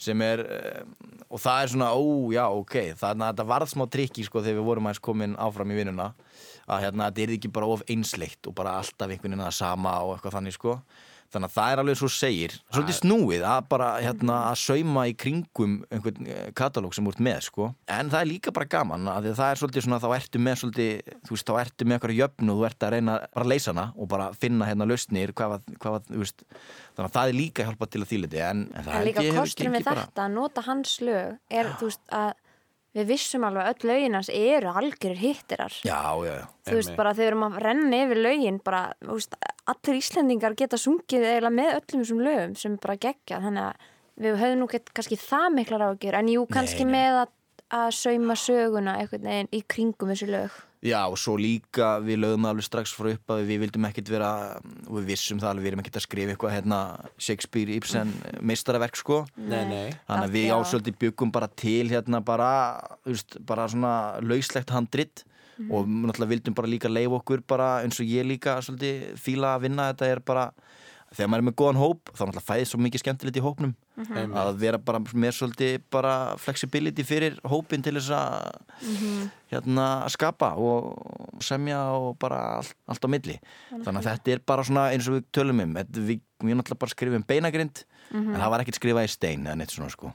[0.00, 0.82] Sem er eh,
[1.28, 2.02] og það er svona, ó
[2.34, 5.72] já, ok þannig að þetta varð smá trikki sko þegar við vorum aðeins komin áfram
[5.74, 6.12] í vinnuna
[6.64, 9.98] að hérna, þetta er ekki bara of einsleitt og bara alltaf einhvern veginn að sama
[10.04, 10.78] og eitthvað þannig sko
[11.34, 15.14] þannig að það er alveg svo segir svolítið snúið að bara hérna að sauma í
[15.18, 17.68] kringum einhvern eh, katalóg sem úr með sko.
[17.90, 21.12] En það er líka bara gaman að það er svolítið svona þá ertu með svolítið
[21.28, 23.74] þú veist þá ertu með eitthvað jöfn og þú ert að reyna bara að leysa
[23.74, 26.46] hana og bara finna hérna lausnir hvað, var- hvað, var, þú veist.
[26.94, 29.74] Þannig að það er líka hjálpað til að þýliti en, en En held líka kosturinn
[29.74, 32.32] við bara þetta að nota hans lög er, þú veist, að
[32.94, 35.74] við vissum alveg öll lögin hans eru algjörir hittirar.
[35.86, 39.38] Já, já, já þú veist, bara þegar við erum að renna yfir lögin bara, veist,
[39.70, 43.88] allir Íslendingar geta sungið eiginlega með öllum þessum lögum sem bara gegja, þannig að
[44.24, 47.34] við höfum nú gett kannski það miklar ágjör en jú, kannski með að,
[47.80, 52.44] að sauma söguna einhvern veginn í kringum þessu lög Já, og svo líka við lögum
[52.44, 54.30] alveg strax frá upp að við vildum ekkert vera
[54.84, 56.80] og við vissum það alveg, við erum ekkert að skrifa eitthvað hérna
[57.16, 58.12] Shakespeare, Ibsen,
[58.44, 59.22] meistaraverk sko.
[59.40, 59.86] Nei, nei.
[60.10, 62.50] Þannig að við ásöldi byggum bara til hérna bara,
[63.06, 65.24] þú veist, bara svona lauslegt handrit.
[65.70, 69.68] Og náttúrulega vildum bara líka leif okkur bara eins og ég líka svolítið fíla að
[69.68, 70.48] vinna þetta er bara
[71.14, 74.34] þegar maður er með góðan hóp þá náttúrulega fæðist svo mikið skemmtilegt í hópnum Einmitt.
[74.34, 78.56] að vera bara með svolítið bara flexibility fyrir hópin til þess að
[79.52, 83.36] hérna að skapa og semja og bara allt, allt á milli.
[83.70, 85.76] Þannig að þetta er bara svona eins og við tölum um.
[85.78, 89.76] Við, við náttúrulega bara skrifum beinagrind en það var ekkert skrifað í stein eða neitt
[89.76, 90.10] svona sko.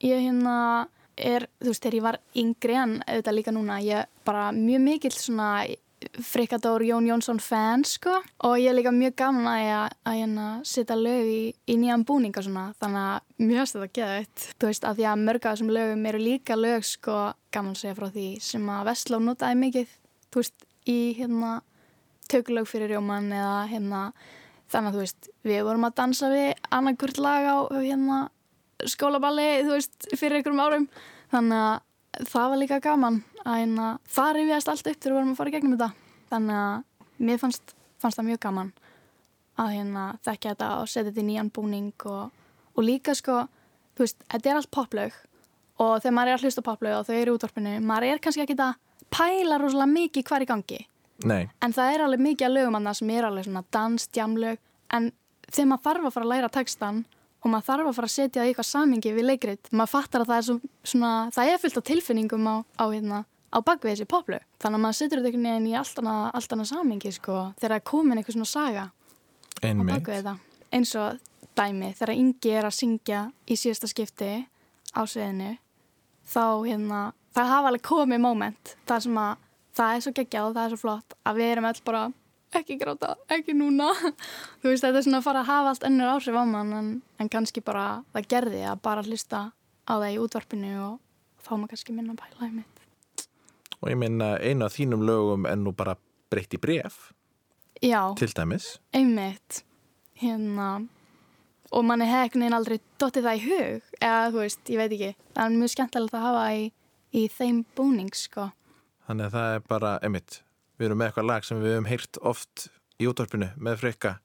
[0.00, 0.56] Ég hérna
[1.20, 5.12] er, þú veist, þegar ég var yngri en auðvitað líka núna, ég bara mjög mikill
[5.16, 5.50] svona
[6.24, 8.14] Frikadór Jón Jónsson fan, sko.
[8.48, 12.06] Og ég er líka mjög gaman að ég að hérna setja lög í, í nýjan
[12.08, 15.44] búninga svona, þannig að mjög stætt að geða eitt þú veist, af því að mörg
[15.44, 17.18] af þessum lögum eru líka lög, sko,
[17.52, 19.94] gaman að segja frá því sem að Vestló notaði mikið
[20.32, 21.52] þú veist, í hérna
[22.30, 24.02] tökulög fyrir Jóman eða hérna
[24.70, 28.20] þannig að þú veist, við vorum að dansa við annarkvört lag á hérna
[28.88, 30.86] skólaballi, þú veist, fyrir einhverjum árum.
[31.30, 31.86] Þannig að
[32.18, 35.50] það var líka gaman að hérna, það rifjast allt upp þegar við vorum að fara
[35.50, 35.90] í gegnum þetta.
[36.30, 38.70] Þannig að mér fannst, fannst það mjög gaman
[39.60, 42.30] að hérna þekkja þetta og setja þetta í nýjan búning og,
[42.74, 43.42] og líka sko,
[43.96, 45.18] þú veist, þetta er allt poplaug
[45.80, 48.44] og þegar maður er að hlusta poplaug og þau eru í útvarpinu, maður er kannski
[48.44, 48.78] ekki að
[49.10, 50.80] pæla rosalega mikið hver í gangi.
[51.20, 54.60] Nei, en það er alveg mikið að lögum annað sem er alveg svona dans, djamlög
[54.96, 55.10] en
[55.50, 57.02] þegar maður þarf að fara að læra textan
[57.40, 60.30] og maður þarf að fara að setja í eitthvað samingi við leikrit, maður fattar að
[60.30, 60.56] það er svo,
[60.92, 64.84] svona, það er fullt af tilfinningum á, á, hérna, á bakvið þessi poplög þannig að
[64.84, 67.88] maður setur þetta einhvern veginn í allt annað, allt annað samingi sko, þegar það er
[67.90, 69.94] komin eitthvað svona saga á einmitt.
[69.94, 70.36] bakvið þetta.
[70.70, 71.18] Eins og
[71.58, 74.32] dæmi, þegar Ingi er að syngja í síðasta skipti
[74.94, 75.56] á sviðinu
[76.30, 77.00] þá hérna,
[77.34, 79.46] það hafa alveg komið moment þar sem að
[79.80, 82.02] það er svo geggjað og það er svo flott að við erum öll bara
[82.58, 83.90] ekki gráta, ekki núna.
[84.60, 86.90] Þú veist þetta er svona að fara að hafa allt önnur áhrif á mann en,
[87.20, 89.42] en kannski bara það gerði að bara hlusta
[89.86, 90.98] á það í útvarpinu og
[91.44, 92.84] þá maður kannski minna í mitt.
[93.80, 95.96] Og ég meina einu af þínum lögum er nú bara
[96.30, 97.12] breytt í bref,
[97.80, 98.78] Já, til dæmis.
[98.92, 99.64] einmitt.
[100.20, 100.86] Hérna
[101.70, 105.10] og manni veginn aldrei dottið það í hug eða þú veist, ég veit ekki.
[105.34, 106.64] Það er mjög skemmtilegt að hafa í,
[107.14, 108.50] í þeim búning sko.
[109.06, 110.40] Þannig að það er bara, einmitt,
[110.80, 112.66] við erum með eitthvað lag sem við höfum heyrt oft
[113.00, 114.16] í útvarpinu með frikka.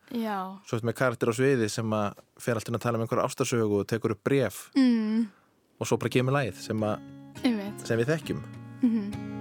[0.67, 3.87] Svo með karakter á sviði sem að fer alltaf að tala um einhverja ástarsögu og
[3.91, 5.23] tekur upp bref mm,
[5.79, 6.89] og svo bara kemur lagið sem,
[7.83, 8.43] sem við þekkjum.
[8.81, 9.34] mm Fyrir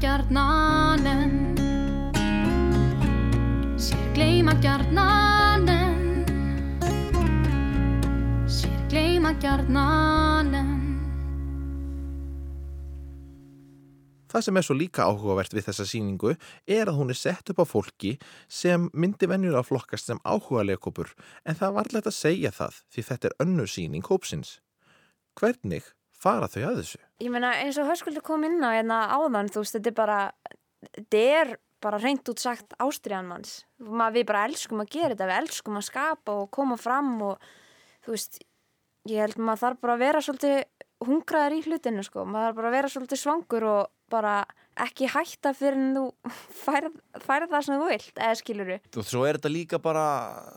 [0.00, 1.32] gjarnan en
[3.76, 5.27] sér gleyma gjarnan
[9.28, 10.68] gleyma gjarnan en
[14.28, 16.34] Það sem er svo líka áhugavert við þessa síningu
[16.68, 18.18] er að hún er sett upp á fólki
[18.48, 21.14] sem myndi venjulega flokkast sem áhuga leikópur
[21.44, 24.58] en það var alltaf að segja það því þetta er önnu síning hópsins.
[25.40, 27.00] Hvernig fara þau að þessu?
[27.24, 30.18] Ég meina eins og höskuldur kom inn á hérna áðan, þú veist, þetta er bara,
[30.98, 33.62] þetta er bara reynd út sagt ástriðan manns.
[33.80, 37.48] Ma, við bara elskum að gera þetta, við elskum að skapa og koma fram og
[38.04, 38.42] þú veist,
[39.08, 40.58] ég held maður þarf bara að vera svolítið
[41.08, 44.32] hungraður í hlutinu sko, maður þarf bara að vera svolítið svangur og bara
[44.78, 46.02] ekki hætta fyrir en þú
[46.64, 46.94] færð,
[47.24, 48.76] færð það sem þú vilt, eða skiluru.
[48.98, 50.04] Og svo er þetta líka bara,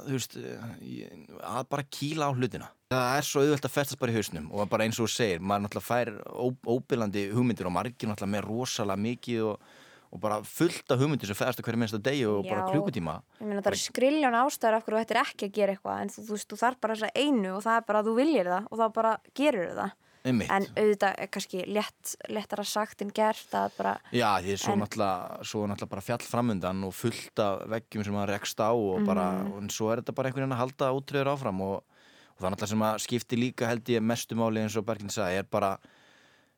[0.05, 0.37] þú veist,
[0.85, 2.69] ég- að bara kýla á hlutina.
[2.91, 5.39] Það er svo auðvelt að festast bara í hausnum og bara eins og þú segir,
[5.41, 9.69] maður náttúrulega fær ó- óbilandi hugmyndir og margir náttúrulega með rosalega mikið og,
[10.11, 12.71] og bara fullt af hugmyndir sem fæðast á hverju minnsta degi og bara Já.
[12.73, 13.21] klukkutíma.
[13.39, 16.09] Ég meina það er skriljón ástæður af hverju þú ættir ekki að gera eitthvað en
[16.11, 18.45] þú, þú þú þarf bara þess að einu og það er bara að þú viljir
[18.51, 19.91] það og þá bara gerur það.
[20.23, 20.51] einmitt.
[20.53, 24.79] en auðvitað er kannski létt, léttara sagt en gert að bara Já, því svo En-
[24.83, 28.69] náttúrulega, svo er náttúrulega bara fjall framundan og fullt af veggjum sem maður rekst á
[28.69, 29.57] og bara, Mhm.
[29.63, 32.51] en svo er þetta bara einhvern veginn að halda útrýður áfram og, og það er
[32.51, 35.77] náttúrulega sem að skipti líka held ég mestu máli eins og Berglind sagði, er bara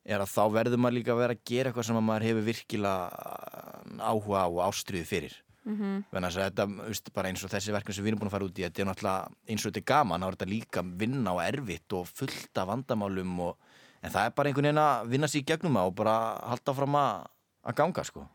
[0.06, 2.47] er að þá verður maður líka að vera að gera eitthvað sem að maður hefur
[2.49, 6.04] virkilega áhuga á og ástriðu fyrir Mhm.
[6.12, 8.47] Þannig að þetta, veist, bara eins og þessi verkefni sem við erum búin að fara
[8.49, 11.34] út í, þetta er náttúrulega eins og þetta er gaman, þá er þetta líka vinna
[11.38, 13.70] og erfitt og fullt af vandamálum og,
[14.04, 16.16] en það er bara einhvern veginn að vinna sér í gegnum og bara
[16.51, 17.30] halda fram að,
[17.64, 18.26] að ganga, sko.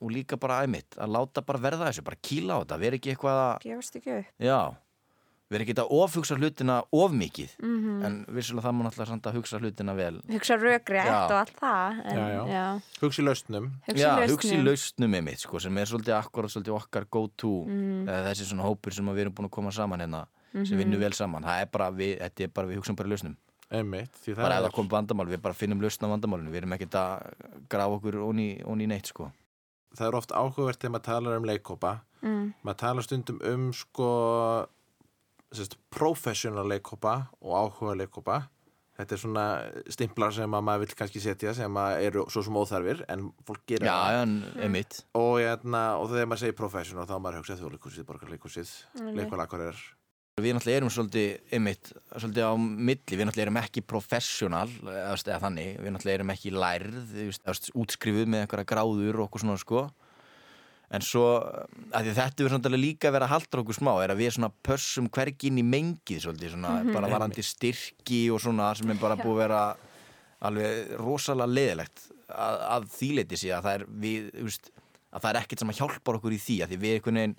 [0.00, 3.12] Og líka bara æmitt, að láta bara verða þessu, bara kýla á þetta, vera ekki
[3.12, 4.58] eitthvað að, gefast ekki upp já,
[5.54, 8.04] vera ekki að ofhugsa hlutina of mikið, Mhm.
[8.04, 10.20] en vissulega það má náttúrulega hugsa hlutina vel.
[10.28, 11.24] hugsa rökrétt Já.
[11.24, 12.82] og allt það.
[13.00, 13.70] Hugsi lausnum.
[13.88, 18.06] Í hugsi í lausnum einmitt, sko, sem er svolítið akkurat svolítið okkar go-to, Mhm.
[18.08, 20.78] eða þessi svona hópur sem að við erum búin að koma saman hérna, sem Mhm.
[20.78, 23.36] vinnur vel saman, það er bara við, þetta er bara við hugsaum bara í lausnum.
[23.72, 26.56] Einmitt, því það Bara ef er- það kom vandamál, við bara finnum lausna vandamálinu, við
[26.62, 27.32] erum ekkert að
[27.68, 29.32] grafa okkur onni, onni neitt, sko.
[29.96, 32.54] það er oft áhugavert þegar maður talar um leikkópa Mm.
[32.64, 34.66] maður talar stundum um sko
[35.94, 38.42] professional leikkópa og áhuga leikkópa
[38.94, 39.46] þetta er svona
[39.90, 43.64] stimplar sem að maður vill kannski setja sem að eru svo sem óþarfir en fólk
[43.70, 44.20] gerir Já, það.
[45.18, 47.40] og, hérna, og þegar maður segir professional þá maður
[48.10, 49.20] borgarleikusið Einmitt.
[49.20, 49.84] leikvalakur er
[50.34, 55.68] Við náttúrulega erum svolítið, einmitt, svolítið á milli, við náttúrulega erum ekki professional, eða, þannig,
[55.78, 57.12] við náttúrulega erum ekki lærð,
[57.78, 59.84] útskrifuð með einhverja gráður og okkur svona, sko.
[60.94, 61.24] En svo,
[61.90, 64.34] að því þetta er svona líka að vera að halda okkur smá, er að við
[64.36, 66.92] svona pössum hvergi inn í mengið svolítið, svona, Mhm.
[66.94, 69.62] bara varandi styrki og svona, sem er bara búið að vera
[70.44, 74.70] alveg rosalega leðilegt að, að þýleiti sig að það er, við, þú veist,
[75.14, 77.36] að það er ekkert sem að hjálpar okkur í því, að því við einhvern veginn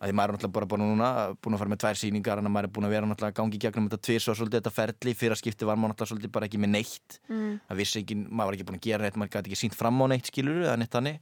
[0.00, 1.08] að því maður er náttúrulega bara bara núna
[1.44, 3.38] búin að fara með tvær síningar en að maður er búin að vera náttúrulega að
[3.40, 6.12] gangi í gegnum þetta tvís og svolítið þetta ferli fyrir að skipti var maður náttúrulega
[6.14, 7.60] svolítið bara ekki með neitt Mm.
[7.68, 10.00] það vissi ekki, maður var ekki búin að gera neitt maður gæti ekki sínt fram
[10.00, 11.18] á neitt skilur eða neitt þannig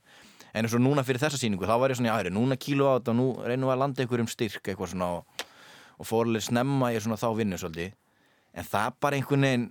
[0.59, 2.88] en eins og núna fyrir þessa síningu þá var ég svona, já, heyrðu, núna kílu
[2.88, 5.44] á þetta og nú reynum við að landa ykkur um styrk eitthvað svona og,
[5.98, 7.94] og fórlega snemma ég svona þá vinnu svolítið
[8.59, 9.68] en það bara einhvern veginn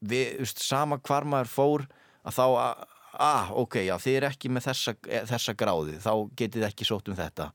[0.00, 1.84] við, þú veist, sama hvar maður fór
[2.24, 2.88] að þá að,
[3.20, 7.08] að ok, já, þið er ekki með þessa, eh, þessa gráði þá getið ekki sótt
[7.12, 7.50] um þetta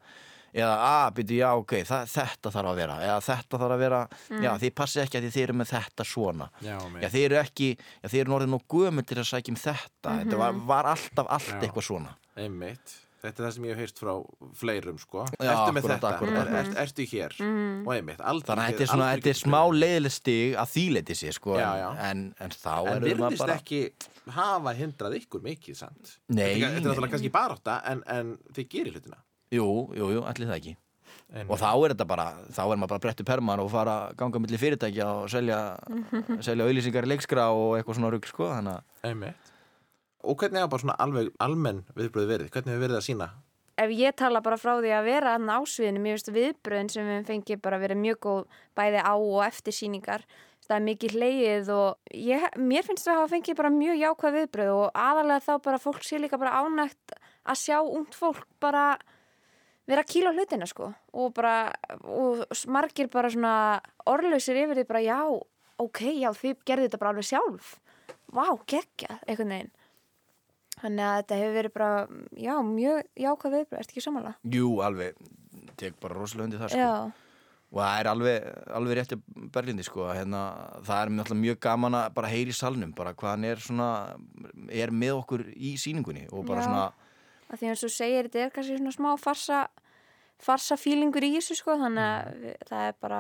[0.55, 3.97] eða að, byrju, já, ok, það, þetta þarf að vera eða þetta þarf að vera,
[4.29, 4.43] Mm.
[4.45, 7.67] já, þið passið ekki að þið eru með þetta svona Já, já, þið eru ekki,
[7.75, 10.21] já, þið eru norðið nú gömur til að sækja um þetta Mhm.
[10.23, 11.59] þetta var, var alltaf allt Já.
[11.65, 14.11] eitthvað svona einmitt Þetta er það sem ég hef heyrst frá
[14.53, 15.23] fleirum sko.
[15.41, 17.87] Já, Ertu með akkurat, þetta, akkurat, er, er, ertu hér Mhm.
[17.87, 21.15] og einmitt, aldrei þannig að þetta er svona, þetta er smá leiðileg stig að þýleiti
[21.17, 21.87] sér, sko Já, já.
[22.11, 23.79] En, en þá En erum við virðist bara ekki
[24.35, 26.83] hafa hindrað ykkur mikið samt Nei, Þetta er- nei.
[26.85, 29.17] náttúrulega kannski barátta en, en þið gerir hlutina
[29.57, 29.65] Jú,
[29.97, 30.75] jú, jú, allir það ekki
[31.33, 31.49] Einmitt.
[31.49, 34.39] Og þá er þetta bara, þá er maður bara brettu permar og fara að ganga
[34.39, 35.57] milli fyrirtækja og selja,
[36.45, 39.51] selja auðlýsingar í leikskrá og eitthvað svona rugg, sko, þannig að Einmitt.
[40.25, 42.53] Og hvernig hefur bara svona alveg almenn viðbröð verið?
[42.53, 43.29] Hvernig hefur verið að sína?
[43.75, 47.25] ef ég tala bara frá því að vera hann ásviðinu, mér finnst viðbröðin sem við
[47.27, 50.23] fengið bara verið mjög góð bæði á og eftir síningar
[50.65, 54.37] það er mikið hleyið og ég, mér finnst það að hafa fengið bara mjög jákvæð
[54.39, 58.85] viðbröð og aðalega þá bara fólk sé líka bara ánægt að sjá ungt fólk bara
[59.85, 61.69] vera kýla á hlutina sko og bara,
[62.01, 63.55] og margir bara svona
[64.09, 65.19] orðlausir yfir því bara já,
[65.83, 67.75] ok, já, þið gerðu þetta bara alveg sjálf
[68.33, 69.73] vá, geggja, einhvern veginn
[70.85, 71.91] Þannig að þetta hefur verið bara,
[72.45, 74.35] já, mjög jákvæð viðbröð, ertu ekki samanlega?
[74.53, 75.15] Jú, alveg,
[75.81, 76.91] tek bara rosalega undir það, sko Já,
[77.75, 78.43] Og það er alveg,
[78.77, 79.15] alveg rétti
[79.51, 80.41] Berlindi, sko, að hérna,
[80.85, 83.87] það er náttúrulega mjög gaman að bara heyri salnum, bara hvað hann er svona,
[84.69, 86.67] er með okkur í síningunni og bara Já.
[86.69, 86.85] svona,
[87.49, 89.63] að því og þú segir, þetta er kannski svona smá farsa,
[90.45, 92.13] farsa fílingur í þessu, sko, þannig Mm.
[92.13, 93.19] að við- það er bara,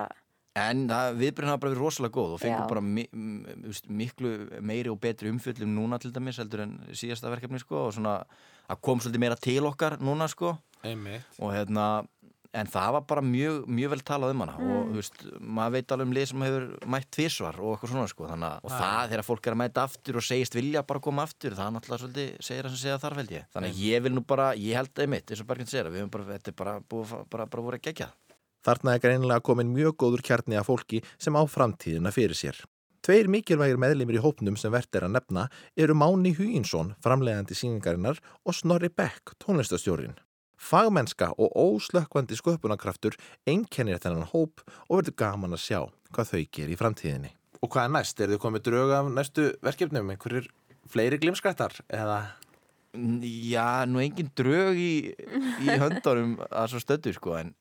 [0.55, 3.03] En það viðbrinn hafa bara verið rosalega góð og fengur bara mi
[3.91, 4.29] miklu
[4.63, 8.21] meiri og betri umfjöllum núna til dæmis heldur en síðasta verkefni sko og svona
[8.71, 10.55] að kom svolítið meira til okkar núna sko.
[10.85, 11.25] Einmitt.
[11.41, 12.05] og hérna
[12.55, 14.91] en það var bara mjög, mjög vel talað um hana og Mm.
[14.93, 18.27] þú veist, maður veit alveg um lið sem hefur mætt tvísvar og eitthvað svona sko
[18.29, 21.23] þannig að og það þegar fólk er að mæta aftur og segist vilja bara koma
[21.25, 24.03] aftur, það er náttúrulega svolítið segir það sem segja þarf held ég, þannig að ég
[24.05, 26.47] vil nú bara ég held einmitt, eins og Berglind segir að við höfum bara, þetta
[26.53, 28.07] er bara búið, bara, bara voru að gegja
[28.65, 32.57] Þarna er greinilega komin mjög góður kjarni af fólki sem á framtíðina fyrir sér.
[33.05, 35.43] Tveir mikilvægir meðlimir í hópnum sem verðt er að nefna
[35.77, 40.15] eru Máni Huginsson, framleiðandi síningarinnar og Snorri Beck, tónlistastjórin.
[40.57, 43.13] Fagmennska og óslökkvandi sköpunarkraftur
[43.45, 45.79] einkennir þennan hóp og verður gaman að sjá
[46.15, 47.31] hvað þau gerir í framtíðinni.
[47.61, 48.23] Og hvað er næst?
[48.23, 50.09] Er þið komið drög af næstu verkefnum?
[50.15, 50.49] Einhverjir
[50.89, 51.77] fleiri glimskrættar?
[51.93, 52.17] Eða...
[52.95, 57.53] Já, nú engin drög í, í höndarum að svo stöddu sko en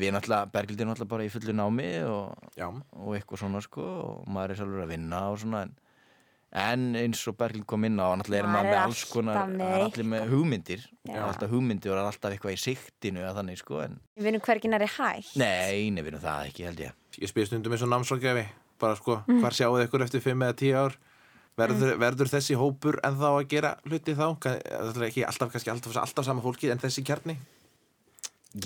[0.00, 2.50] við náttúrulega, Bergildi er náttúrulega bara í fullu námi og,
[2.96, 5.78] og eitthvað svona sko og maður er sjálfur að vinna og svona en
[6.50, 9.36] En eins og Berglind kom inn á, náttúrulega er Maður með alls konar,
[9.70, 11.20] allir með hugmyndir, Já.
[11.28, 14.88] alltaf hugmyndir og alltaf eitthvað í siktinu eða þannig, sko, en Við vinnum hvergi næri
[14.90, 15.36] hægt.
[15.38, 16.96] nei, nei, við erum það ekki, held ég.
[17.22, 18.42] Ég spyr stundum eins og námsrákjafi
[18.82, 19.38] bara sko, Mm.
[19.44, 20.98] hvar sjáu þið ykkur eftir 5 eða 10 ár
[21.56, 25.96] verður, verður þessi hópur en þá að gera hluti þá það er ekki alltaf, alltaf,
[26.02, 27.36] alltaf sama fólki en þessi kjarni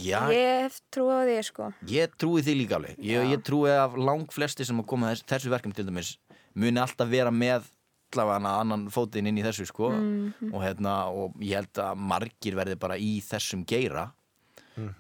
[0.01, 1.67] Já, Ég hef trú á því, sko.
[1.93, 2.97] Ég trúi því líka alveg.
[3.05, 6.15] Ég, ég trúi að lang flesti sem að koma þess, þessu verkefni til dæmis
[6.57, 7.67] muni alltaf vera með
[8.15, 10.53] allavega annan fótinn inn í þessu sko Mhm.
[10.55, 14.13] og, hérna, og ég held að margir verði bara í þessum geira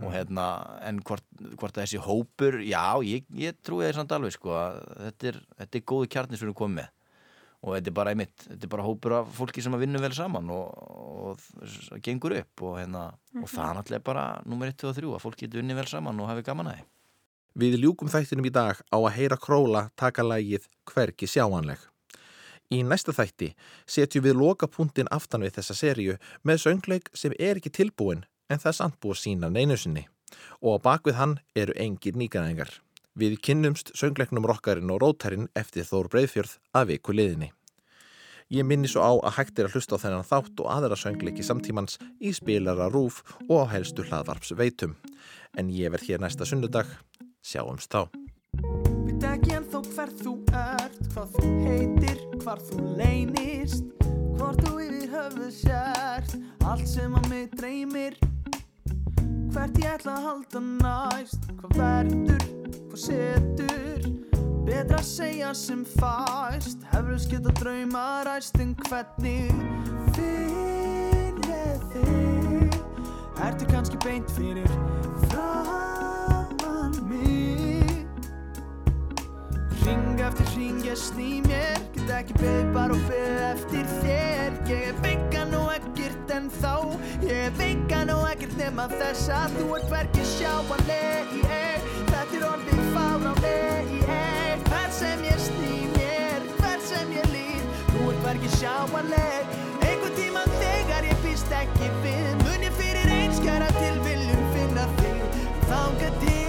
[0.03, 1.24] og hérna en hvort,
[1.57, 4.76] hvort að þessi hópur já, ég, ég trúi það samt alveg sko að
[5.07, 6.89] þetta er, þetta er góðu kjarni sem við erum komið með
[7.65, 10.12] og þetta er bara einmitt, þetta er bara hópur af fólki sem að vinna vel
[10.12, 13.07] saman og, og, og gengur upp og, hérna,
[13.41, 16.21] og það er náttúrulega bara nummer 1 og 3 að fólk getur unni vel saman
[16.21, 16.91] og hafi gaman að því
[17.55, 21.79] Við ljúkum þættinum í dag á að heyra króla taka lagið hverki sjáanleg.
[22.75, 23.53] Í næsta þætti
[23.87, 28.73] setjum við lokapunktin aftan við þessa seríu með söngleik sem er ekki tilbúin en það
[28.73, 30.03] er samt búið að sína neinu sinni.
[30.67, 32.75] Og á bakvið hann eru engir nýgræðingar.
[33.15, 37.53] Við kynnumst söngleiknum rockarinn og rótarinn eftir Þór Breiðfjörð að viku liðinni.
[38.51, 41.47] Ég minni svo á að hægt er að hlusta á þennan þátt og aðra söngleiki
[41.47, 44.99] samtímans í spilara rúf og á helstu hlaðvarps veitum.
[45.55, 46.91] En ég verð hér næsta sunnudag.
[47.45, 48.11] Sjáumst þá.
[49.07, 53.95] Veit ekki ennþá hver þú ert, hvað þú heitir, hvar þú leynist
[54.35, 56.33] Hvort þú yfir höfuð sért,
[56.67, 58.17] allt sem að mig dreymir
[59.55, 62.47] Hvert ég ætla að halda næst, hvað verður,
[62.89, 64.09] hvað setur?
[64.67, 69.55] Betra að segja sem fæst, hefðis geta drauma ræst en hvernig
[70.17, 72.81] Finn ég þig,
[73.47, 74.75] ertu kannski beint fyrir
[75.29, 78.03] framann mig?
[79.85, 84.57] Ring eftir ring ég sný mér Get ekki beðið bara og beðið eftir þér.
[84.69, 86.73] Ég er veikan og ekkert en þá
[87.25, 91.33] Ég er veikan og ekkert nema þess að Þú ert hverki sjáanleg.
[91.39, 97.83] Ég Þetta er orðið fáránleg ég Hver sem ég sný mér Hver sem ég líð
[97.95, 99.59] Þú ert hverki sjáanleg.
[99.81, 105.45] Einhvern tíman þegar ég býst ekki við Mun ég fyrir einskjara tilviljun finna þig.
[105.71, 106.43] Þanga til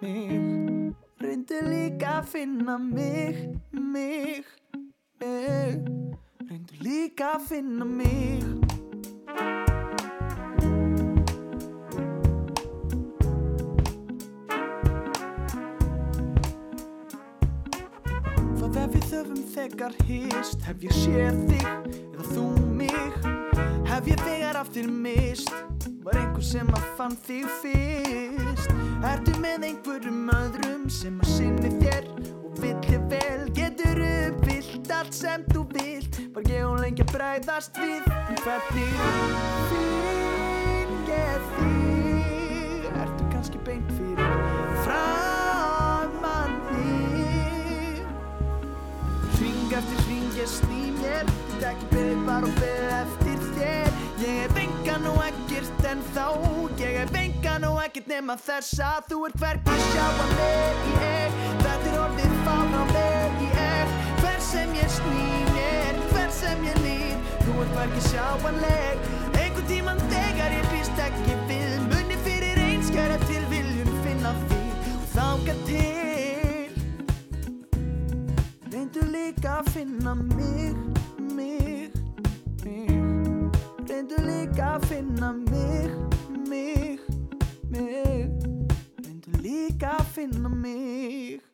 [0.00, 0.94] mig.
[1.20, 3.36] Reyndu líka að finna mig,
[3.72, 4.44] mig,
[5.20, 5.78] mig.
[6.48, 8.44] Reyndu líka að finna mig.
[18.58, 21.66] Hvað ef við höfum þegar hist Hef ég séð þig
[22.12, 22.46] eða þú
[22.78, 23.18] mig.
[23.88, 25.77] Hef ég þegar aftur mist
[26.08, 28.70] Var einhver sem að fann þig fyrst.
[29.04, 32.06] Ertu með einhverjum öðrum sem að sinni þér?
[32.38, 36.16] Og vill ég vel Getur uppfyllt allt sem þú vilt.
[36.32, 38.08] Var ég og lengi að bræðast við?
[38.40, 38.96] Hvernig
[39.68, 44.32] finn ég þig Ertu kannski beint fyrir
[44.88, 48.00] framann mig
[49.42, 51.28] Ring eftir ring ég sný mér.
[51.52, 53.47] Get ekki beðið bara og beðið eftir Ég
[54.98, 56.26] er og ekkert en þá
[56.78, 61.98] Ég er vengan og ekkert nema þess að Þú ert hvergi sjáanleg ég Þetta er
[62.04, 68.04] orðið fáránleg ég Hver sem ég sný mér Hver sem ég líð Þú ert hvergi
[68.08, 69.06] sjáanleg.
[69.38, 75.04] Einhvern tíman þegar ég býst ekki við Munni fyrir einskjara til viljun finna þig Og
[75.14, 75.86] þáka til
[78.68, 80.74] Reyndu líka að finna mig,
[81.34, 81.87] mig
[83.98, 85.88] Reyndu líka að finna mig,
[86.46, 87.00] mig,
[87.66, 88.28] mig.
[89.02, 91.47] Reyndu líka að finna mig